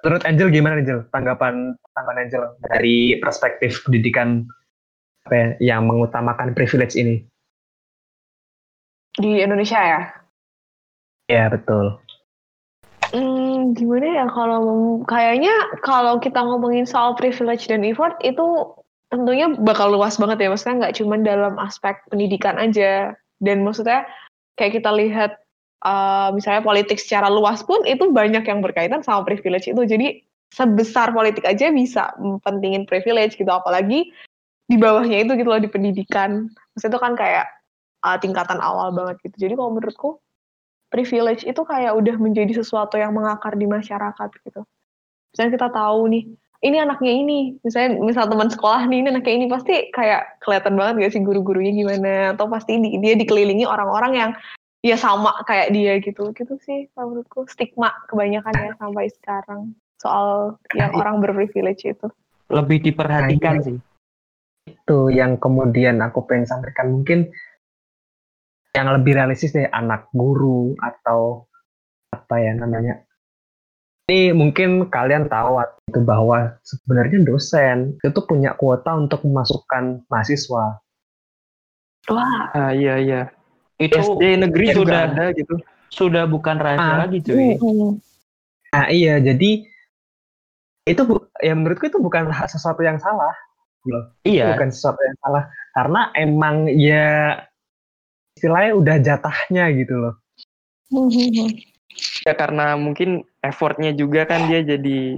Menurut 0.00 0.24
Angel 0.24 0.48
gimana 0.48 0.80
Angel? 0.80 1.04
Tanggapan 1.12 1.76
tanggapan 1.92 2.16
Angel 2.24 2.42
dari 2.72 3.20
perspektif 3.20 3.84
pendidikan 3.84 4.48
apa 5.28 5.34
ya, 5.36 5.48
yang 5.76 5.84
mengutamakan 5.84 6.56
privilege 6.56 6.96
ini? 6.96 7.20
Di 9.20 9.44
Indonesia 9.44 9.76
ya? 9.76 10.00
Ya 11.28 11.52
betul. 11.52 12.00
Hmm, 13.12 13.76
gimana 13.76 14.24
ya 14.24 14.26
kalau 14.30 15.02
kayaknya 15.04 15.52
kalau 15.82 16.16
kita 16.22 16.40
ngomongin 16.40 16.88
soal 16.88 17.12
privilege 17.18 17.68
dan 17.68 17.84
effort 17.84 18.16
itu 18.22 18.72
tentunya 19.10 19.50
bakal 19.58 19.90
luas 19.90 20.14
banget 20.16 20.46
ya 20.46 20.48
maksudnya 20.48 20.86
nggak 20.86 20.96
cuma 21.02 21.18
dalam 21.18 21.54
aspek 21.58 21.98
pendidikan 22.06 22.54
aja 22.54 23.18
dan 23.42 23.66
maksudnya 23.66 24.06
kayak 24.54 24.78
kita 24.78 24.90
lihat 24.94 25.42
uh, 25.84 26.28
misalnya 26.32 26.64
politik 26.64 27.00
secara 27.00 27.28
luas 27.28 27.64
pun 27.64 27.84
itu 27.84 28.08
banyak 28.12 28.44
yang 28.44 28.60
berkaitan 28.60 29.04
sama 29.04 29.24
privilege 29.24 29.68
itu. 29.68 29.82
Jadi 29.84 30.20
sebesar 30.50 31.14
politik 31.14 31.46
aja 31.46 31.70
bisa 31.70 32.10
pentingin 32.42 32.84
privilege 32.84 33.38
gitu. 33.38 33.50
Apalagi 33.50 34.10
di 34.70 34.76
bawahnya 34.78 35.26
itu 35.26 35.32
gitu 35.34 35.48
loh 35.50 35.62
di 35.62 35.70
pendidikan. 35.70 36.50
Maksudnya 36.74 36.94
itu 36.94 37.00
kan 37.02 37.12
kayak 37.18 37.46
uh, 38.06 38.16
tingkatan 38.18 38.58
awal 38.62 38.94
banget 38.94 39.18
gitu. 39.26 39.48
Jadi 39.48 39.52
kalau 39.58 39.70
menurutku 39.74 40.10
privilege 40.90 41.46
itu 41.46 41.62
kayak 41.62 41.94
udah 41.94 42.18
menjadi 42.18 42.62
sesuatu 42.62 42.98
yang 42.98 43.14
mengakar 43.14 43.54
di 43.54 43.66
masyarakat 43.66 44.28
gitu. 44.42 44.66
Misalnya 45.30 45.50
kita 45.54 45.68
tahu 45.70 46.10
nih, 46.10 46.26
ini 46.66 46.76
anaknya 46.82 47.12
ini, 47.14 47.38
misalnya 47.62 48.02
misal 48.02 48.26
teman 48.26 48.50
sekolah 48.50 48.90
nih, 48.90 49.06
ini 49.06 49.08
anaknya 49.14 49.34
ini. 49.38 49.46
Pasti 49.46 49.74
kayak 49.94 50.42
kelihatan 50.42 50.74
banget 50.74 50.94
gak 51.06 51.12
sih 51.14 51.22
guru-gurunya 51.22 51.70
gimana, 51.70 52.34
atau 52.34 52.50
pasti 52.50 52.82
di- 52.82 52.98
dia 52.98 53.14
dikelilingi 53.14 53.62
orang-orang 53.62 54.12
yang 54.18 54.30
ya 54.80 54.96
sama 54.96 55.44
kayak 55.44 55.76
dia 55.76 56.00
gitu, 56.00 56.32
gitu 56.32 56.56
sih 56.64 56.88
menurutku 56.96 57.44
stigma 57.48 57.92
kebanyakan 58.08 58.54
ya 58.56 58.72
sampai 58.80 59.12
sekarang 59.12 59.60
soal 60.00 60.56
yang 60.72 60.96
orang 60.96 61.20
berprivilege 61.20 61.84
itu. 61.84 62.08
Lebih 62.48 62.80
diperhatikan 62.88 63.60
Kayaknya- 63.60 63.66
sih. 63.68 63.76
Itu 64.70 65.12
yang 65.12 65.36
kemudian 65.36 66.00
aku 66.00 66.24
pengen 66.24 66.48
sampaikan 66.48 66.92
mungkin 66.92 67.28
yang 68.72 68.86
lebih 68.88 69.18
realistis 69.18 69.52
deh 69.52 69.68
anak 69.68 70.08
guru 70.14 70.72
atau 70.80 71.44
apa 72.14 72.40
ya 72.40 72.56
namanya. 72.56 73.04
Ini 74.08 74.34
mungkin 74.34 74.90
kalian 74.90 75.30
tahu 75.30 75.62
itu 75.90 76.00
bahwa 76.02 76.58
sebenarnya 76.66 77.22
dosen 77.22 77.98
itu 78.02 78.20
punya 78.26 78.54
kuota 78.58 78.94
untuk 78.98 79.22
memasukkan 79.22 80.06
mahasiswa. 80.10 80.82
Wah, 82.10 82.42
ah 82.56 82.72
iya 82.74 82.98
iya 82.98 83.22
Itu 83.80 83.96
SD 83.96 84.22
negeri 84.38 84.64
Ya, 84.68 84.74
juga 84.76 84.84
sudah 84.84 85.00
ada 85.08 85.24
gitu 85.32 85.54
sudah 85.90 86.24
bukan 86.28 86.56
rahasia 86.60 86.84
Ah. 86.86 86.98
lagi 87.02 87.18
cuy. 87.24 87.56
Nah 88.70 88.86
iya 88.92 89.18
jadi 89.18 89.50
itu 90.86 91.02
bu- 91.02 91.26
ya 91.40 91.52
menurutku 91.56 91.88
itu 91.88 91.98
bukan 91.98 92.28
sesuatu 92.46 92.84
yang 92.84 93.00
salah. 93.00 93.32
Iya. 94.22 94.52
bukan 94.52 94.68
sesuatu 94.68 95.00
yang 95.00 95.16
salah 95.24 95.44
karena 95.72 96.00
emang 96.12 96.68
ya 96.68 97.40
istilahnya 98.36 98.76
udah 98.76 98.96
jatahnya 99.00 99.64
gitu 99.72 99.94
loh 99.96 100.14
ya 102.28 102.32
karena 102.36 102.76
mungkin 102.76 103.24
effortnya 103.40 103.96
juga 103.96 104.28
kan 104.28 104.52
dia 104.52 104.60
jadi 104.60 105.16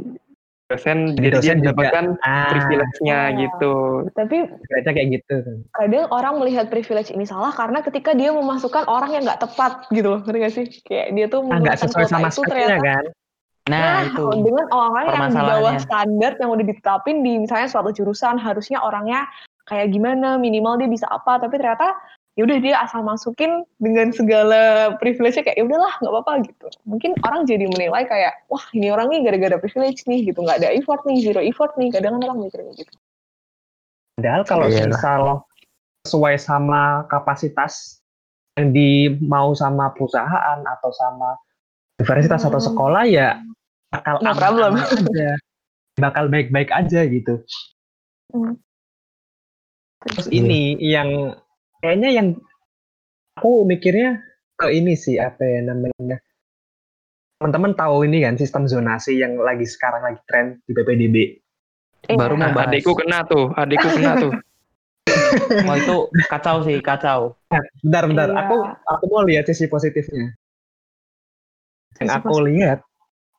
dosen 0.73 1.13
Jadi 1.15 1.21
jadi 1.21 1.35
dosen 1.37 1.45
dia 1.45 1.57
mendapatkan 1.61 2.05
ah 2.25 2.49
privilege-nya 2.51 3.19
Ah. 3.21 3.27
gitu 3.37 3.75
tapi 4.17 4.37
kayaknya 4.73 4.93
kayak 4.97 5.09
gitu 5.21 5.37
kadang 5.77 6.07
orang 6.09 6.35
melihat 6.41 6.67
privilege 6.73 7.13
ini 7.13 7.29
salah 7.29 7.53
karena 7.53 7.85
ketika 7.85 8.17
dia 8.17 8.33
memasukkan 8.33 8.89
orang 8.89 9.13
yang 9.13 9.23
nggak 9.29 9.45
tepat 9.45 9.85
gitu 9.93 10.09
loh, 10.17 10.21
ngerti 10.25 10.39
gak 10.41 10.55
sih? 10.57 10.67
Kayak 10.89 11.07
dia 11.13 11.27
tuh 11.29 11.41
ah, 11.47 11.61
nggak 11.61 11.77
sesuai 11.85 12.07
sama 12.09 12.29
itu 12.33 12.43
ternyata 12.49 12.81
kan 12.81 13.05
Nah, 13.71 13.79
Nah, 13.79 14.11
itu. 14.11 14.25
dengan 14.43 14.67
orang 14.75 15.07
yang 15.07 15.31
di 15.31 15.39
bawah 15.39 15.75
standar 15.79 16.35
yang 16.43 16.51
udah 16.51 16.67
ditetapin 16.67 17.23
di 17.23 17.39
misalnya 17.47 17.71
suatu 17.71 17.95
jurusan 17.95 18.35
harusnya 18.35 18.83
orangnya 18.83 19.31
kayak 19.71 19.95
gimana 19.95 20.35
minimal 20.35 20.75
dia 20.83 20.91
bisa 20.91 21.07
apa 21.07 21.39
tapi 21.39 21.63
ternyata 21.63 21.95
ya 22.33 22.49
udah 22.49 22.59
dia 22.64 22.81
asal 22.81 23.05
masukin 23.05 23.61
dengan 23.77 24.09
segala 24.09 24.95
privilege 24.97 25.37
kayak 25.37 25.53
ya 25.53 25.64
udahlah 25.64 25.92
nggak 26.01 26.12
apa-apa 26.16 26.33
gitu 26.49 26.66
mungkin 26.88 27.12
orang 27.29 27.45
jadi 27.45 27.68
menilai 27.68 28.09
kayak 28.09 28.49
wah 28.49 28.64
ini 28.73 28.88
orang 28.88 29.12
nih 29.12 29.21
gara-gara 29.21 29.61
privilege 29.61 30.01
nih 30.09 30.25
gitu 30.25 30.40
nggak 30.40 30.64
ada 30.64 30.73
effort 30.73 31.05
nih 31.05 31.21
zero 31.21 31.45
effort 31.45 31.77
nih 31.77 31.92
kadang 31.92 32.16
orang 32.16 32.40
mikirnya 32.40 32.73
gitu 32.73 32.92
padahal 34.16 34.42
kalau 34.49 34.66
Iyalah. 34.66 34.88
misal 34.88 35.23
sesuai 36.03 36.35
sama 36.37 37.05
kapasitas 37.07 38.01
yang 38.57 38.73
di 38.73 39.12
mau 39.21 39.53
sama 39.53 39.92
perusahaan 39.92 40.59
atau 40.64 40.88
sama 40.92 41.37
universitas 41.97 42.42
atau 42.42 42.57
Hmm. 42.57 42.68
sekolah 42.73 43.05
ya 43.05 43.29
bakal 43.92 44.16
No 44.25 44.33
problem. 44.33 44.81
aja 44.81 45.37
bakal 46.01 46.33
baik-baik 46.33 46.73
aja 46.73 47.05
gitu 47.05 47.45
Hmm. 48.33 48.57
Terus 50.03 50.33
ini 50.33 50.81
yang 50.81 51.37
kayaknya 51.83 52.11
yang 52.14 52.29
aku 53.35 53.66
mikirnya 53.66 54.23
ke 54.55 54.71
ini 54.71 54.95
sih 54.95 55.18
apa 55.18 55.42
ya 55.42 55.61
namanya 55.66 56.23
teman-teman 57.37 57.75
tahu 57.75 58.07
ini 58.07 58.23
kan 58.23 58.38
sistem 58.38 58.71
zonasi 58.71 59.18
yang 59.18 59.35
lagi 59.35 59.66
sekarang 59.66 60.07
lagi 60.07 60.23
tren 60.31 60.47
di 60.62 60.71
PPDB. 60.71 61.16
Iya. 62.07 62.14
Baru 62.14 62.38
mau 62.38 62.47
Nah, 62.47 62.55
bahas. 62.55 62.71
adikku 62.71 62.95
kena 62.95 63.27
tuh 63.27 63.51
adikku 63.53 63.88
kena 63.90 64.12
tuh 64.14 64.33
Oh 65.66 65.75
itu 65.75 65.97
kacau 66.31 66.62
sih, 66.62 66.79
kacau. 66.79 67.35
Bentar 67.83 68.05
bentar, 68.07 68.29
Iya. 68.31 68.47
aku 68.47 68.57
aku 68.87 69.05
mau 69.11 69.27
lihat 69.27 69.51
sisi 69.51 69.66
positifnya. 69.66 70.31
Yang 71.99 72.09
Sisi 72.09 72.18
aku 72.23 72.35
lihat 72.47 72.79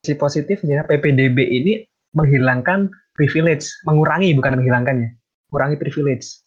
sisi 0.04 0.14
positifnya 0.20 0.84
PPDB 0.84 1.38
ini 1.40 1.74
menghilangkan 2.12 2.92
privilege, 3.16 3.72
mengurangi 3.88 4.36
bukan 4.36 4.60
menghilangkannya, 4.60 5.10
mengurangi 5.48 5.78
privilege. 5.80 6.44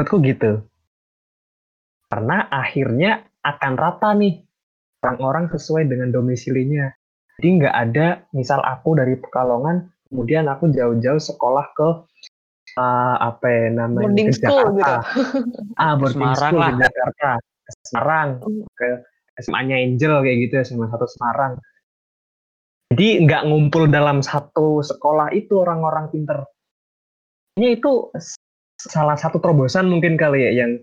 Menurutku 0.00 0.24
gitu. 0.24 0.64
Karena 2.08 2.48
akhirnya 2.48 3.20
akan 3.44 3.72
rata 3.76 4.16
nih 4.16 4.40
orang-orang 5.04 5.52
sesuai 5.52 5.92
dengan 5.92 6.08
domisilinya. 6.08 6.88
Jadi 7.36 7.48
nggak 7.60 7.76
ada, 7.76 8.24
misal 8.32 8.64
aku 8.64 8.96
dari 8.96 9.20
Pekalongan, 9.20 9.92
kemudian 10.08 10.48
aku 10.48 10.72
jauh-jauh 10.72 11.20
sekolah 11.20 11.68
ke 11.76 11.88
eh, 12.80 13.16
apa 13.20 13.44
ya 13.44 13.64
namanya 13.76 14.08
Boarding 14.08 14.28
ke 14.32 14.40
school 14.40 14.56
Jakarta. 14.72 14.72
gitu. 14.72 14.96
Ah, 15.76 15.92
boarding 16.00 16.16
Semarang 16.16 16.48
school 16.48 16.60
lah. 16.64 16.70
ke 16.72 16.80
Jakarta, 16.80 17.30
ke 17.36 17.70
Semarang, 17.84 18.28
Hmm. 18.40 18.64
ke 18.72 18.88
SMA-nya 19.36 19.76
Angel 19.84 20.14
kayak 20.24 20.38
gitu, 20.48 20.54
SMA 20.64 20.86
satu 20.88 21.06
Semarang. 21.12 21.52
Jadi 22.88 23.08
nggak 23.28 23.42
ngumpul 23.52 23.84
dalam 23.92 24.24
satu 24.24 24.80
sekolah 24.80 25.28
itu 25.36 25.60
orang-orang 25.60 26.08
pinter. 26.08 26.40
Ini 27.60 27.76
itu 27.76 28.08
salah 28.88 29.16
satu 29.18 29.36
terobosan 29.36 29.90
mungkin 29.90 30.16
kali 30.16 30.48
ya 30.48 30.64
yang 30.64 30.80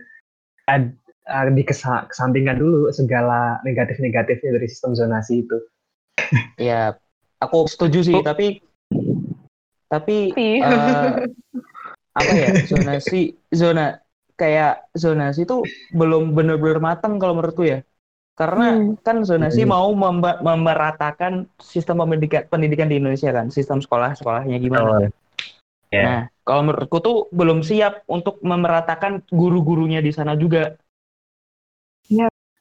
ad, 0.70 0.94
uh, 1.26 1.50
dikesampingkan 1.50 2.62
dulu 2.62 2.94
segala 2.94 3.58
negatif-negatifnya 3.66 4.62
dari 4.62 4.68
sistem 4.70 4.94
zonasi 4.94 5.42
itu. 5.48 5.58
Ya, 6.60 6.94
aku 7.42 7.66
setuju 7.66 8.06
sih, 8.06 8.16
Oh. 8.18 8.22
tapi 8.22 8.62
tapi 9.88 10.36
eh, 10.36 11.12
apa 12.12 12.32
ya 12.36 12.48
zonasi 12.68 13.40
zona 13.56 14.04
kayak 14.36 14.92
zonasi 14.92 15.48
itu 15.48 15.64
belum 15.96 16.36
benar-benar 16.36 16.84
matang 16.84 17.16
kalau 17.18 17.40
menurutku 17.40 17.64
ya 17.64 17.80
karena 18.38 18.78
Hmm. 18.78 19.00
kan 19.02 19.24
zonasi 19.24 19.64
Hmm. 19.64 19.72
mau 19.72 19.88
memba- 19.96 20.44
memeratakan 20.44 21.48
sistem 21.58 22.04
pendidikan 22.04 22.44
pendidikan 22.52 22.92
di 22.92 23.00
Indonesia 23.00 23.32
kan 23.32 23.48
sistem 23.50 23.80
sekolah 23.80 24.14
sekolahnya 24.14 24.60
gimana 24.60 25.08
Ya. 25.88 26.04
nah 26.04 26.20
kalau 26.44 26.68
menurutku 26.68 27.00
tuh 27.00 27.18
belum 27.32 27.64
siap 27.64 28.04
untuk 28.12 28.44
memeratakan 28.44 29.24
guru-gurunya 29.32 30.04
di 30.04 30.12
sana 30.12 30.36
juga 30.36 30.76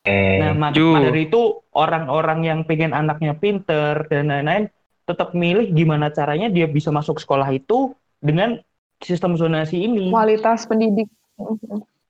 Eh, 0.06 0.38
nah 0.38 0.54
maka 0.54 0.78
Setuju. 0.78 0.94
maka 0.94 1.06
dari 1.10 1.22
itu 1.26 1.42
orang-orang 1.74 2.40
yang 2.46 2.60
pengen 2.62 2.94
anaknya 2.94 3.34
pinter 3.34 4.06
dan 4.06 4.30
lain-lain 4.30 4.70
tetap 5.02 5.34
milih 5.34 5.66
gimana 5.74 6.14
caranya 6.14 6.46
dia 6.46 6.70
bisa 6.70 6.94
masuk 6.94 7.18
sekolah 7.18 7.50
itu 7.50 7.90
dengan 8.22 8.58
sistem 9.02 9.34
zonasi 9.34 9.82
ini 9.82 10.14
kualitas 10.14 10.66
pendidik. 10.70 11.10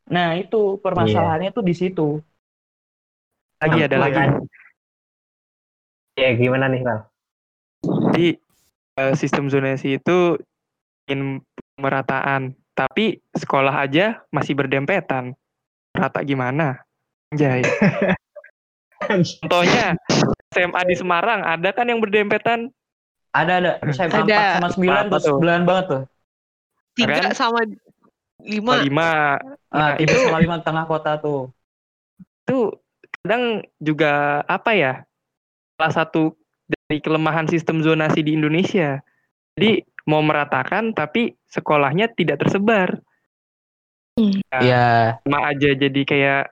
Nah, 0.06 0.38
itu 0.38 0.78
permasalahannya 0.78 1.50
tuh 1.50 1.64
di 1.66 1.74
situ. 1.74 2.22
lagi 3.58 3.80
ada 3.88 3.96
lagi. 3.98 4.22
Ya 6.14 6.30
gimana 6.36 6.70
nih 6.70 6.84
Val? 6.84 7.00
Jadi 8.12 8.38
eh, 9.00 9.14
sistem 9.16 9.48
zonasi 9.50 9.98
itu 9.98 10.38
pemerataan, 11.08 12.52
tapi 12.74 13.22
sekolah 13.32 13.72
aja 13.72 14.20
masih 14.28 14.58
berdempetan. 14.58 15.32
Rata 15.96 16.20
gimana? 16.20 16.82
Anjay. 17.32 17.64
Contohnya 19.40 19.94
SMA 20.50 20.82
di 20.88 20.96
Semarang 20.96 21.44
ada 21.44 21.70
kan 21.72 21.86
yang 21.86 22.00
berdempetan? 22.02 22.72
Ada 23.32 23.52
ada. 23.60 23.72
Saya 23.92 24.08
Ada. 24.08 24.40
4 24.64 24.64
sama 24.64 24.68
9 24.72 24.88
Apa 24.88 25.16
tuh 25.20 25.20
tuh? 25.20 25.38
9 25.44 25.68
banget 25.68 25.84
tuh. 25.86 26.02
Tiga 26.96 27.14
Kan? 27.20 27.32
sama 27.36 27.60
lima. 28.40 28.72
Lima. 28.80 29.10
Ah, 29.68 29.76
Nah, 29.76 29.90
tiga 30.00 30.16
itu 30.16 30.16
sama 30.24 30.40
lima 30.40 30.56
tengah 30.64 30.84
kota 30.88 31.20
tuh. 31.20 31.52
itu 32.46 32.70
kadang 33.20 33.58
juga 33.82 34.40
apa 34.46 34.70
ya? 34.72 35.02
Salah 35.76 35.92
satu 35.92 36.32
dari 36.70 37.02
kelemahan 37.02 37.50
sistem 37.50 37.82
zonasi 37.82 38.22
di 38.22 38.38
Indonesia. 38.38 39.02
Jadi 39.58 39.82
mau 40.06 40.22
meratakan 40.22 40.94
tapi 40.94 41.34
sekolahnya 41.50 42.10
tidak 42.14 42.42
tersebar. 42.46 42.98
Iya. 44.16 45.20
sama 45.28 45.52
aja 45.52 45.76
jadi 45.76 46.02
kayak 46.08 46.44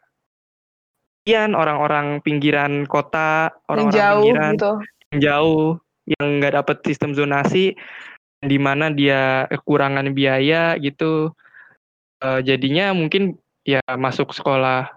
Ian 1.25 1.57
orang-orang 1.57 2.21
pinggiran 2.21 2.85
kota, 2.85 3.49
yang 3.73 3.89
orang-orang 3.89 3.97
jauh 3.97 4.21
pinggiran 4.21 4.53
gitu. 4.53 4.73
yang 4.85 5.19
jauh 5.25 5.65
yang 6.05 6.27
nggak 6.37 6.55
dapet 6.61 6.77
sistem 6.85 7.17
zonasi 7.17 7.73
di 8.45 8.59
mana 8.61 8.93
dia 8.93 9.49
kekurangan 9.49 10.13
biaya 10.13 10.77
gitu 10.77 11.33
Eh, 12.25 12.41
jadinya 12.41 12.97
mungkin 12.97 13.37
ya 13.69 13.85
masuk 14.01 14.33
sekolah 14.33 14.89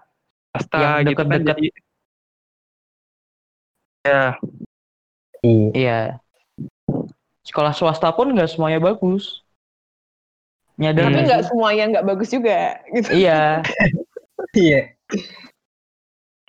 swasta 0.56 1.04
gitu 1.04 1.20
kan 1.28 1.40
jadi 1.44 1.66
ya 4.08 4.24
Iya. 5.44 6.18
Sekolah 7.48 7.72
swasta 7.72 8.12
pun 8.12 8.36
nggak 8.36 8.52
semuanya 8.52 8.76
bagus. 8.76 9.40
Nyadar. 10.76 11.08
Tapi 11.08 11.24
nggak 11.24 11.44
semuanya 11.48 11.84
nggak 11.96 12.06
bagus 12.06 12.28
juga. 12.28 12.76
Gitu. 12.92 13.24
Iya. 13.24 13.40
Iya. 14.56 14.96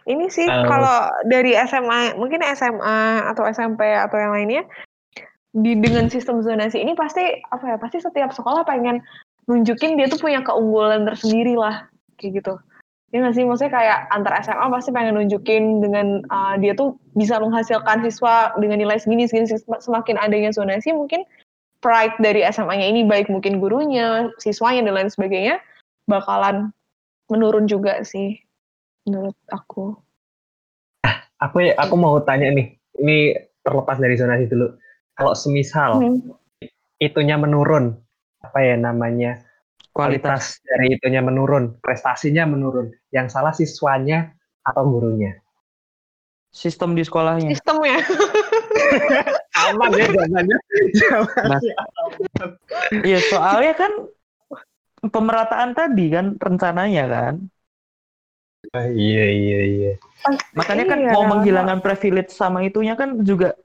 Ini 0.07 0.25
sih 0.31 0.47
Oh. 0.47 0.65
kalau 0.71 1.11
dari 1.27 1.51
SMA, 1.67 2.15
mungkin 2.15 2.39
SMA 2.55 3.27
atau 3.27 3.43
SMP 3.43 3.85
atau 3.85 4.15
yang 4.15 4.33
lainnya, 4.33 4.63
di 5.51 5.75
dengan 5.75 6.07
sistem 6.07 6.39
zonasi 6.39 6.79
ini 6.79 6.95
pasti 6.95 7.21
apa 7.51 7.75
ya? 7.75 7.77
Pasti 7.77 7.99
setiap 7.99 8.31
sekolah 8.31 8.63
pengen 8.63 9.03
nunjukin 9.51 9.99
dia 9.99 10.07
tuh 10.07 10.21
punya 10.21 10.39
keunggulan 10.45 11.03
tersendiri 11.05 11.59
lah, 11.59 11.91
kayak 12.15 12.39
gitu. 12.39 12.53
Ya 13.09 13.25
nggak 13.25 13.33
sih, 13.33 13.41
maksudnya 13.41 13.73
kayak 13.73 13.99
antar 14.13 14.37
SMA 14.45 14.69
pasti 14.69 14.93
pengen 14.93 15.17
nunjukin 15.17 15.81
dengan 15.81 16.21
uh, 16.29 16.53
dia 16.61 16.77
tuh 16.77 16.93
bisa 17.17 17.41
menghasilkan 17.41 18.05
siswa 18.05 18.53
dengan 18.61 18.77
nilai 18.77 19.01
segini, 19.01 19.25
segini, 19.25 19.49
semakin 19.81 20.21
adanya 20.21 20.53
zonasi 20.53 20.93
mungkin 20.93 21.25
pride 21.81 22.13
dari 22.21 22.45
SMA-nya 22.45 22.85
ini 22.85 23.01
baik 23.09 23.31
mungkin 23.33 23.57
gurunya, 23.57 24.29
siswanya 24.37 24.85
dan 24.85 24.93
lain 24.93 25.09
sebagainya 25.09 25.57
bakalan 26.05 26.69
menurun 27.33 27.65
juga 27.65 28.05
sih 28.05 28.37
menurut 29.09 29.37
aku. 29.49 29.97
Aku 31.39 31.57
aku 31.65 31.95
mau 31.95 32.19
tanya 32.21 32.51
nih. 32.51 32.77
Ini 32.99 33.17
terlepas 33.63 33.97
dari 33.97 34.19
zonasi 34.19 34.45
dulu. 34.45 34.75
Kalau 35.15 35.33
semisal 35.33 35.97
Hmm. 35.97 36.19
itunya 36.99 37.39
menurun, 37.39 37.95
apa 38.43 38.59
ya 38.59 38.75
namanya? 38.75 39.48
Kualitas. 39.99 40.63
Dari 40.63 40.95
itunya 40.95 41.19
menurun, 41.19 41.75
prestasinya 41.83 42.47
menurun. 42.47 42.95
Yang 43.11 43.27
salah 43.35 43.51
siswanya 43.51 44.31
atau 44.63 44.83
gurunya? 44.87 45.35
Sistem 46.49 46.97
di 46.97 47.03
sekolahnya. 47.05 47.51
Sistemnya. 47.53 47.99
Aman 49.69 49.91
ya 49.93 50.07
jawabannya. 50.09 50.57
Jawabannya 50.97 51.73
Iya, 53.05 53.19
soalnya 53.29 53.73
kan 53.77 53.91
pemerataan 55.13 55.71
tadi 55.77 56.05
kan 56.09 56.25
rencananya 56.41 57.05
kan. 57.05 57.35
Ah, 58.75 58.89
iya 58.91 59.25
iya 59.29 59.59
iya. 59.63 59.93
Makanya 60.57 60.85
kan 60.89 60.99
Iya. 60.99 61.11
mau 61.15 61.23
menghilangkan 61.29 61.79
privilege 61.79 62.33
sama 62.35 62.65
itunya 62.65 62.97
kan 62.97 63.23
juga 63.23 63.55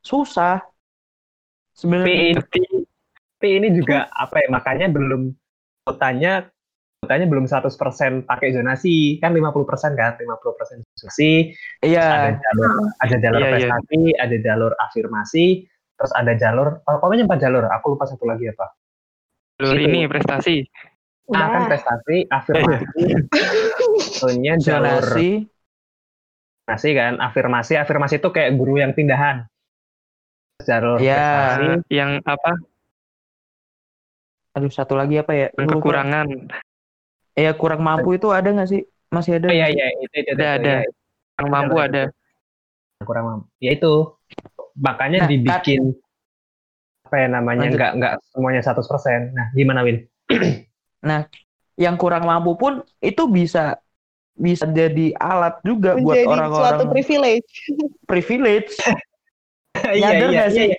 susah. 0.00 0.64
Sebenarnya 1.76 2.40
Tapi, 2.40 2.60
tapi 3.36 3.48
ini 3.58 3.68
juga 3.74 4.08
apa 4.12 4.40
ya? 4.40 4.48
Makanya 4.48 4.86
belum 4.88 5.34
kotanya 5.84 6.48
kotanya 7.00 7.26
belum 7.32 7.48
100% 7.48 8.28
pakai 8.28 8.52
zonasi. 8.52 9.16
Kan 9.24 9.32
50% 9.32 9.96
kan? 9.96 10.20
50% 10.20 10.84
zonasi. 11.00 11.56
Ada 11.80 11.86
iya 11.88 12.06
jalur 12.36 12.70
ada 13.00 13.16
jalur 13.16 13.40
Iya, 13.40 13.48
iya. 13.48 13.52
prestasi 13.56 14.00
ada 14.20 14.36
jalur 14.36 14.72
afirmasi 14.76 15.46
terus 16.00 16.12
ada 16.16 16.32
jalur 16.36 16.68
oh, 16.84 16.96
pokoknya 17.00 17.24
empat 17.24 17.40
jalur. 17.40 17.64
Aku 17.72 17.96
lupa 17.96 18.04
satu 18.04 18.24
lagi 18.28 18.48
apa. 18.52 18.66
Jalur 19.60 19.76
ini 19.80 20.04
prestasi? 20.08 20.64
Nah 21.30 21.46
kan 21.48 21.62
Udah. 21.64 21.68
prestasi 21.72 22.16
afirmasi. 22.28 23.02
Tentunya 24.20 24.54
jalur 24.60 25.00
zonasi. 25.00 25.28
zonasi 26.68 26.88
kan? 26.96 27.12
Afirmasi 27.16 27.72
afirmasi 27.80 28.14
itu 28.20 28.28
kayak 28.28 28.56
guru 28.60 28.76
yang 28.76 28.92
pindahan. 28.92 29.48
Jalur 30.60 31.00
Iya. 31.00 31.16
prestasi. 31.56 31.68
yang 31.88 32.20
apa 32.28 32.52
Aduh 34.56 34.72
satu 34.72 34.94
lagi 34.98 35.20
apa 35.20 35.32
ya? 35.34 35.46
kekurangan 35.54 36.26
Iya 37.38 37.54
kurang 37.54 37.80
mampu 37.86 38.18
itu 38.18 38.28
ada 38.34 38.50
nggak 38.50 38.68
sih? 38.68 38.82
Masih 39.10 39.38
ada? 39.38 39.48
oh, 39.48 39.54
iya 39.54 39.66
sih? 39.70 39.78
iya 39.78 39.86
itu 40.02 40.14
itu, 40.18 40.30
itu, 40.30 40.32
Ada, 40.34 40.48
ada. 40.58 40.74
ya, 40.82 40.88
yang 41.40 41.48
mampu 41.48 41.74
Jalur 41.78 41.88
ada 41.88 42.02
kurang 43.00 43.24
mampu 43.24 43.46
ya 43.64 43.70
itu 43.72 43.94
makanya 44.76 45.24
Nah, 45.24 45.28
dibikin 45.28 45.82
apa 47.08 47.16
ya 47.16 47.26
namanya 47.32 47.66
nggak 47.74 47.92
nggak 47.96 48.14
semuanya 48.30 48.60
100% 48.62 49.32
nah 49.34 49.46
gimana 49.56 49.82
Win 49.82 50.04
Yang 51.80 51.96
kurang 51.96 52.28
mampu 52.28 52.60
pun 52.60 52.84
itu 53.00 53.24
bisa 53.24 53.80
bisa 54.36 54.68
jadi 54.68 55.16
alat 55.16 55.64
juga 55.64 55.96
buat 55.96 56.12
menjadi 56.12 56.28
suatu 56.28 56.84
orang-orang 56.84 56.92
privilege. 56.92 57.52
privilege. 58.10 58.72
iya 59.96 60.12
Nyadar 60.12 60.28
iya 60.28 60.28
nggak 60.28 60.48
iya 60.52 60.52
sih? 60.52 60.66
iya. 60.68 60.78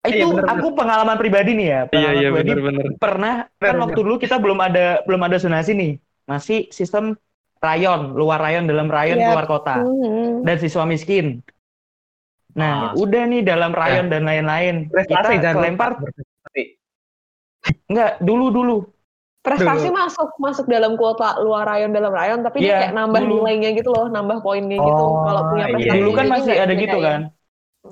Itu 0.00 0.16
Iya, 0.16 0.24
bener, 0.32 0.44
aku 0.52 0.66
pengalaman 0.78 1.16
pribadi 1.20 1.50
nih 1.58 1.66
ya. 1.74 1.80
iya 1.92 1.98
Pengalaman 2.00 2.16
iya 2.16 2.28
pribadi 2.32 2.50
benar-benar 2.56 2.86
pernah 3.02 3.32
kan 3.60 3.74
Bener, 3.74 3.82
waktu 3.84 4.00
dulu 4.06 4.16
kita 4.24 4.36
belum 4.44 4.58
ada 4.66 4.80
belum 5.06 5.22
ada 5.26 5.36
zonasi 5.44 5.70
nih. 5.80 5.90
Masih 6.30 6.58
sistem 6.78 7.04
rayon, 7.60 8.00
luar 8.20 8.38
rayon, 8.40 8.64
dalam 8.70 8.88
rayon, 8.88 9.18
Iya. 9.20 9.26
keluar 9.28 9.44
kota. 9.52 9.70
Mhm. 9.84 10.44
Dan 10.46 10.56
siswa 10.62 10.84
miskin. 10.88 11.26
Nah, 12.58 12.90
Ah. 12.90 12.94
udah 12.98 13.22
nih 13.30 13.40
dalam 13.50 13.70
rayon 13.80 14.06
dan 14.12 14.22
lain-lain. 14.26 14.74
prestasi 14.90 15.32
Kita 15.38 15.42
jangan 15.44 15.72
berprestasi. 15.78 16.62
enggak 17.90 18.10
dulu 18.24 18.46
dulu. 18.56 18.76
Prestasi 19.40 19.88
masuk 19.88 20.28
masuk 20.36 20.66
dalam 20.68 20.92
kuota 21.00 21.40
luar 21.40 21.64
rayon 21.64 21.90
dalam 21.96 22.12
rayon, 22.12 22.40
tapi 22.44 22.60
dia 22.60 22.76
Iya, 22.76 22.76
kayak 22.80 22.92
nambah 22.92 23.20
dulu. 23.24 23.34
nilainya 23.40 23.68
gitu 23.78 23.88
loh, 23.96 24.06
nambah 24.12 24.38
poinnya 24.44 24.76
gitu. 24.84 25.00
Oh, 25.00 25.24
Kalau 25.24 25.42
punya 25.48 25.64
iya, 25.64 25.72
prestasi 25.72 25.96
dulu 25.96 26.10
kan 26.18 26.26
masih 26.28 26.54
ada 26.64 26.74
gitu 26.76 26.96
kan. 27.00 27.20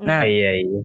Nah, 0.09 0.21
iya 0.29 0.51
iya 0.61 0.79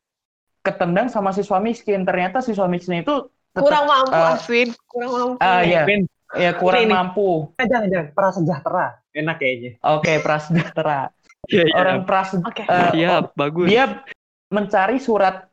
ketendang 0.64 1.12
sama 1.12 1.30
siswa 1.30 1.60
miskin. 1.60 2.08
Ternyata 2.08 2.40
siswa 2.40 2.66
miskin 2.66 3.04
itu 3.04 3.28
tetap, 3.54 3.64
kurang 3.70 3.86
mampu, 3.86 4.16
eh, 4.18 4.34
Aswin, 4.34 4.70
kurang 4.90 5.12
mampu. 5.12 5.38
ah 5.44 5.62
iya, 5.62 5.84
Win, 5.86 6.08
ya 6.34 6.52
kurang 6.58 6.88
Ini, 6.88 6.92
mampu. 6.92 7.54
Eh, 7.60 7.68
jangan 7.70 7.88
jangan 7.92 8.08
prasejahtera 8.16 8.86
enak 9.14 9.36
kayaknya 9.38 9.72
Oke, 9.86 10.18
prasejahtera. 10.26 11.14
iya 11.46 11.64
iya 11.68 11.76
Orang 11.76 12.08
pras 12.08 12.34
Oke. 12.34 12.64
eh, 12.66 12.90
siap 12.96 13.36
bagus 13.36 13.68
dia 13.70 14.02
mencari 14.50 14.98
surat 14.98 15.52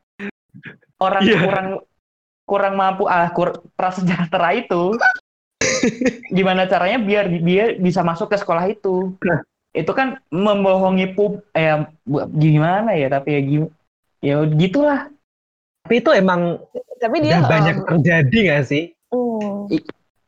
orang 0.97 1.23
Iya. 1.27 1.37
kurang 1.43 1.67
kurang 2.47 2.73
mampu 2.73 3.05
ah 3.05 3.27
kur, 3.29 3.59
prasejahtera 3.75 4.55
itu 4.55 4.95
gimana 6.37 6.65
caranya 6.65 6.97
biar 6.97 7.25
dia 7.29 7.75
bisa 7.77 8.01
masuk 8.01 8.31
ke 8.31 8.37
sekolah 8.39 8.65
itu 8.65 9.13
Nah. 9.21 9.43
itu 9.71 9.91
kan 9.91 10.19
membohongi 10.27 11.13
pub 11.13 11.43
eh 11.53 11.85
gimana 12.33 12.91
ya 12.91 13.07
tapi 13.07 13.29
ya 13.35 13.41
gim- 13.41 13.71
ya 14.21 14.45
gitulah 14.47 15.09
tapi 15.83 15.97
itu 15.97 16.11
emang 16.13 16.61
tapi 17.01 17.17
udah 17.19 17.25
dia 17.25 17.37
banyak 17.41 17.75
em, 17.81 17.85
terjadi 17.89 18.37
nggak 18.47 18.63
sih 18.63 18.83
hmm. 19.09 19.67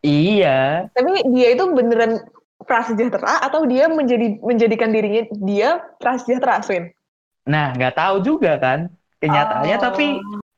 iya 0.01 0.89
tapi 0.91 1.21
dia 1.31 1.47
itu 1.53 1.63
beneran 1.71 2.25
prasejahtera 2.63 3.43
atau 3.43 3.67
dia 3.67 3.85
menjadi 3.87 4.39
menjadikan 4.39 4.89
dirinya 4.89 5.23
dia 5.43 5.69
prasejahtera, 5.99 6.63
Aswin? 6.63 6.89
nah 7.43 7.75
nggak 7.75 7.93
tahu 7.93 8.23
juga 8.23 8.55
kan 8.57 8.87
kenyataannya 9.19 9.77
Oh. 9.77 9.83
tapi 9.83 10.05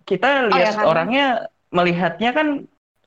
kita 0.05 0.53
lihat 0.53 0.73
ya 0.73 0.79
kan? 0.79 0.85
orangnya 0.85 1.25
melihatnya 1.73 2.29
kan 2.31 2.47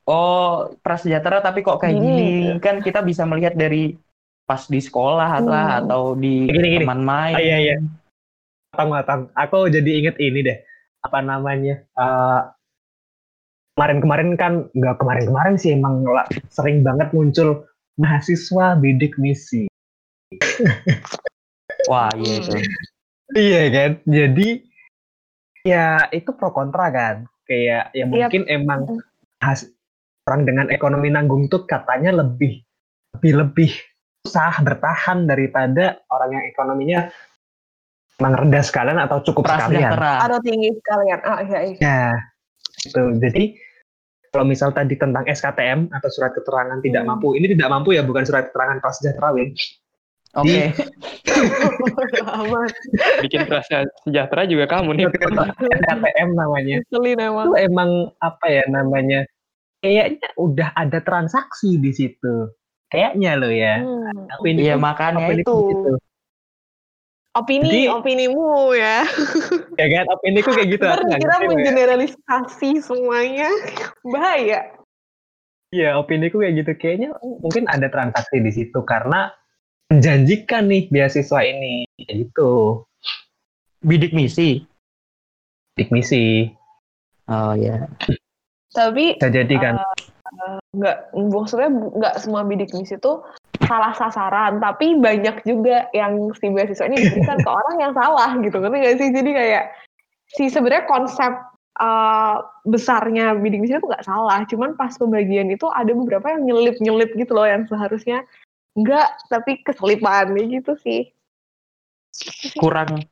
oh 0.03 0.67
prasejahtera 0.83 1.39
tapi 1.39 1.63
kok 1.63 1.79
kayak 1.79 1.95
Gini. 1.95 2.05
gini 2.05 2.59
kan 2.59 2.83
kita 2.83 2.99
bisa 3.01 3.23
melihat 3.23 3.55
dari 3.55 3.95
pas 4.43 4.67
di 4.67 4.81
sekolah 4.83 5.41
lah 5.41 5.67
Hmm. 5.69 5.79
atau 5.85 6.01
di 6.13 6.49
Gini, 6.49 6.67
gini. 6.75 6.83
teman 6.83 7.01
main 7.01 7.35
Ah, 7.37 7.41
iya, 7.41 7.57
iya. 7.61 7.75
Matang 8.73 8.89
matang 8.89 9.21
aku 9.33 9.69
jadi 9.69 9.89
inget 10.03 10.15
ini 10.21 10.39
deh 10.45 10.57
apa 11.03 11.19
namanya 11.23 11.81
eh, 11.83 12.41
kemarin-kemarin 13.75 14.35
kan 14.35 14.53
nggak 14.75 14.99
kemarin-kemarin 14.99 15.55
sih 15.55 15.73
emang 15.73 16.03
sering 16.51 16.83
banget 16.83 17.09
muncul 17.15 17.63
mahasiswa 17.95 18.75
bidik 18.77 19.15
misi 19.15 19.69
Wah, 21.89 22.11
iya 22.17 22.33
itu. 22.37 22.51
Iya 23.33 23.61
kan? 23.71 23.91
Jadi 24.05 24.47
ya 25.63 26.09
itu 26.13 26.29
pro 26.35 26.51
kontra 26.51 26.89
kan. 26.91 27.15
Kayak 27.49 27.93
ya 27.97 28.05
mungkin 28.05 28.45
emang 28.45 29.01
has, 29.41 29.65
orang 30.29 30.45
dengan 30.45 30.65
ekonomi 30.69 31.09
nanggung 31.09 31.49
tuh 31.49 31.65
katanya 31.65 32.13
lebih 32.13 32.61
lebih 33.17 33.33
lebih 33.41 33.71
susah 34.21 34.61
bertahan 34.61 35.25
daripada 35.25 36.03
orang 36.13 36.37
yang 36.37 36.45
ekonominya 36.51 36.99
emang 38.19 38.33
rendah 38.35 38.61
sekalian 38.61 38.99
atau 38.99 39.23
cukup 39.23 39.47
sekalian. 39.47 39.95
Atau 39.95 40.39
tinggi 40.43 40.69
sekalian. 40.75 41.19
Ah, 41.23 41.39
iya, 41.41 41.59
iya. 41.65 41.77
Ya, 41.79 42.01
itu. 42.83 43.01
Jadi 43.17 43.43
kalau 44.29 44.45
misal 44.45 44.69
tadi 44.69 44.93
tentang 44.93 45.25
SKTM 45.25 45.89
atau 45.89 46.09
surat 46.11 46.35
keterangan 46.35 46.77
tidak 46.79 47.01
Hmm. 47.01 47.15
mampu, 47.15 47.33
ini 47.33 47.49
tidak 47.49 47.71
mampu 47.71 47.97
ya, 47.97 48.03
bukan 48.03 48.27
surat 48.27 48.51
keterangan 48.51 48.77
prasejahtera, 48.77 49.33
Win. 49.33 49.55
Oke. 50.37 50.69
Aman. 52.21 52.69
Bikin 53.25 53.49
rasa 53.49 53.81
sejahtera 54.05 54.45
juga 54.45 54.69
kamu 54.69 54.93
nih. 54.93 55.05
SKTM 55.09 56.29
namanya. 56.37 56.75
Emang. 57.17 57.47
Itu 57.49 57.55
emang 57.57 57.89
apa 58.21 58.45
ya 58.45 58.63
namanya? 58.69 59.25
Kayaknya 59.79 60.29
udah 60.37 60.69
ada 60.75 60.99
transaksi 61.01 61.79
di 61.79 61.89
situ. 61.89 62.51
Kayaknya 62.91 63.31
lo 63.39 63.49
ya. 63.49 63.81
Hmm. 63.81 64.29
Opini 64.37 64.67
Iya 64.67 64.75
makanya 64.77 65.33
itu. 65.33 65.49
gitu. 65.49 65.91
Opini, 67.29 67.85
Jadi- 67.85 67.89
opinimu 67.93 68.73
ya. 68.73 69.05
Ya 69.79 69.85
kan, 69.87 70.05
opini 70.11 70.41
ku 70.41 70.49
kayak 70.51 70.69
gitu. 70.75 70.83
Nggak 70.83 71.19
kita 71.23 71.29
ngerti, 71.29 71.45
Win. 71.45 71.55
mengeneralisasi 71.61 72.69
semuanya. 72.83 73.47
Bahaya. 74.03 74.59
Iya, 75.69 75.95
opini 75.95 76.33
ku 76.33 76.41
kayak 76.41 76.65
gitu. 76.65 76.71
Kayaknya 76.75 77.09
mungkin 77.21 77.69
ada 77.69 77.87
transaksi 77.87 78.41
di 78.41 78.51
situ 78.51 78.81
karena 78.83 79.29
menjanjikan 79.87 80.67
nih 80.67 80.89
beasiswa 80.89 81.39
ini. 81.45 81.85
Kayak 81.95 82.27
gitu. 82.27 82.83
Bidik 83.79 84.11
misi. 84.11 84.65
Dik 85.77 85.93
misi. 85.93 86.49
Oh 87.29 87.53
ya. 87.55 87.87
Tapi 88.73 89.15
Bisa 89.15 89.29
jadi 89.31 89.55
kan. 89.61 89.73
Nggak 90.75 90.97
maksudnya 91.15 91.69
bu- 91.73 91.93
nggak 91.97 92.15
semua 92.21 92.45
bidik 92.45 92.69
misi 92.77 92.95
itu 92.95 93.13
salah 93.65 93.93
sasaran 93.97 94.61
tapi 94.61 94.97
banyak 94.97 95.41
juga 95.45 95.89
yang 95.93 96.29
si 96.37 96.49
beasiswa 96.53 96.85
ini 96.85 97.09
diberikan 97.09 97.41
ke 97.41 97.49
orang 97.49 97.77
yang 97.81 97.93
salah 97.97 98.29
gitu 98.37 98.57
ngerti 98.61 98.77
nggak 98.77 98.95
sih 99.01 99.09
jadi 99.09 99.31
kayak 99.33 99.63
si 100.29 100.43
sebenarnya 100.53 100.85
konsep 100.85 101.31
uh, 101.81 102.45
besarnya 102.65 103.33
bidik 103.37 103.65
misi 103.65 103.73
itu 103.77 103.89
nggak 103.89 104.05
salah 104.05 104.45
cuman 104.45 104.77
pas 104.77 104.93
pembagian 104.93 105.49
itu 105.49 105.65
ada 105.73 105.89
beberapa 105.89 106.37
yang 106.37 106.45
nyelip 106.45 106.77
nyelip 106.77 107.09
gitu 107.17 107.33
loh 107.33 107.49
yang 107.49 107.65
seharusnya 107.65 108.25
nggak 108.77 109.09
tapi 109.33 109.65
keselipan 109.65 110.37
gitu 110.37 110.77
sih 110.77 111.09
Kurang 112.57 113.05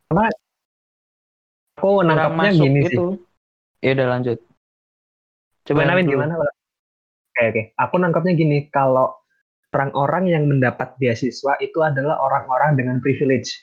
Aku 1.77 2.01
kurang 2.01 2.09
nangkapnya 2.09 2.49
masuk 2.51 2.65
gini 2.65 2.79
itu. 2.81 2.89
sih. 2.89 3.85
Ya 3.85 3.89
udah 3.93 4.07
lanjut. 4.17 4.37
Coba 5.69 5.81
dulu. 6.01 6.09
Gimana? 6.09 6.33
Oke, 7.37 7.53
oke. 7.53 7.63
Aku 7.77 8.01
nangkapnya 8.01 8.33
gini, 8.33 8.65
kalau 8.73 9.13
orang-orang 9.69 10.25
yang 10.25 10.49
mendapat 10.49 10.97
beasiswa 10.97 11.53
itu 11.61 11.85
adalah 11.85 12.17
orang-orang 12.17 12.73
dengan 12.73 12.97
privilege. 12.97 13.53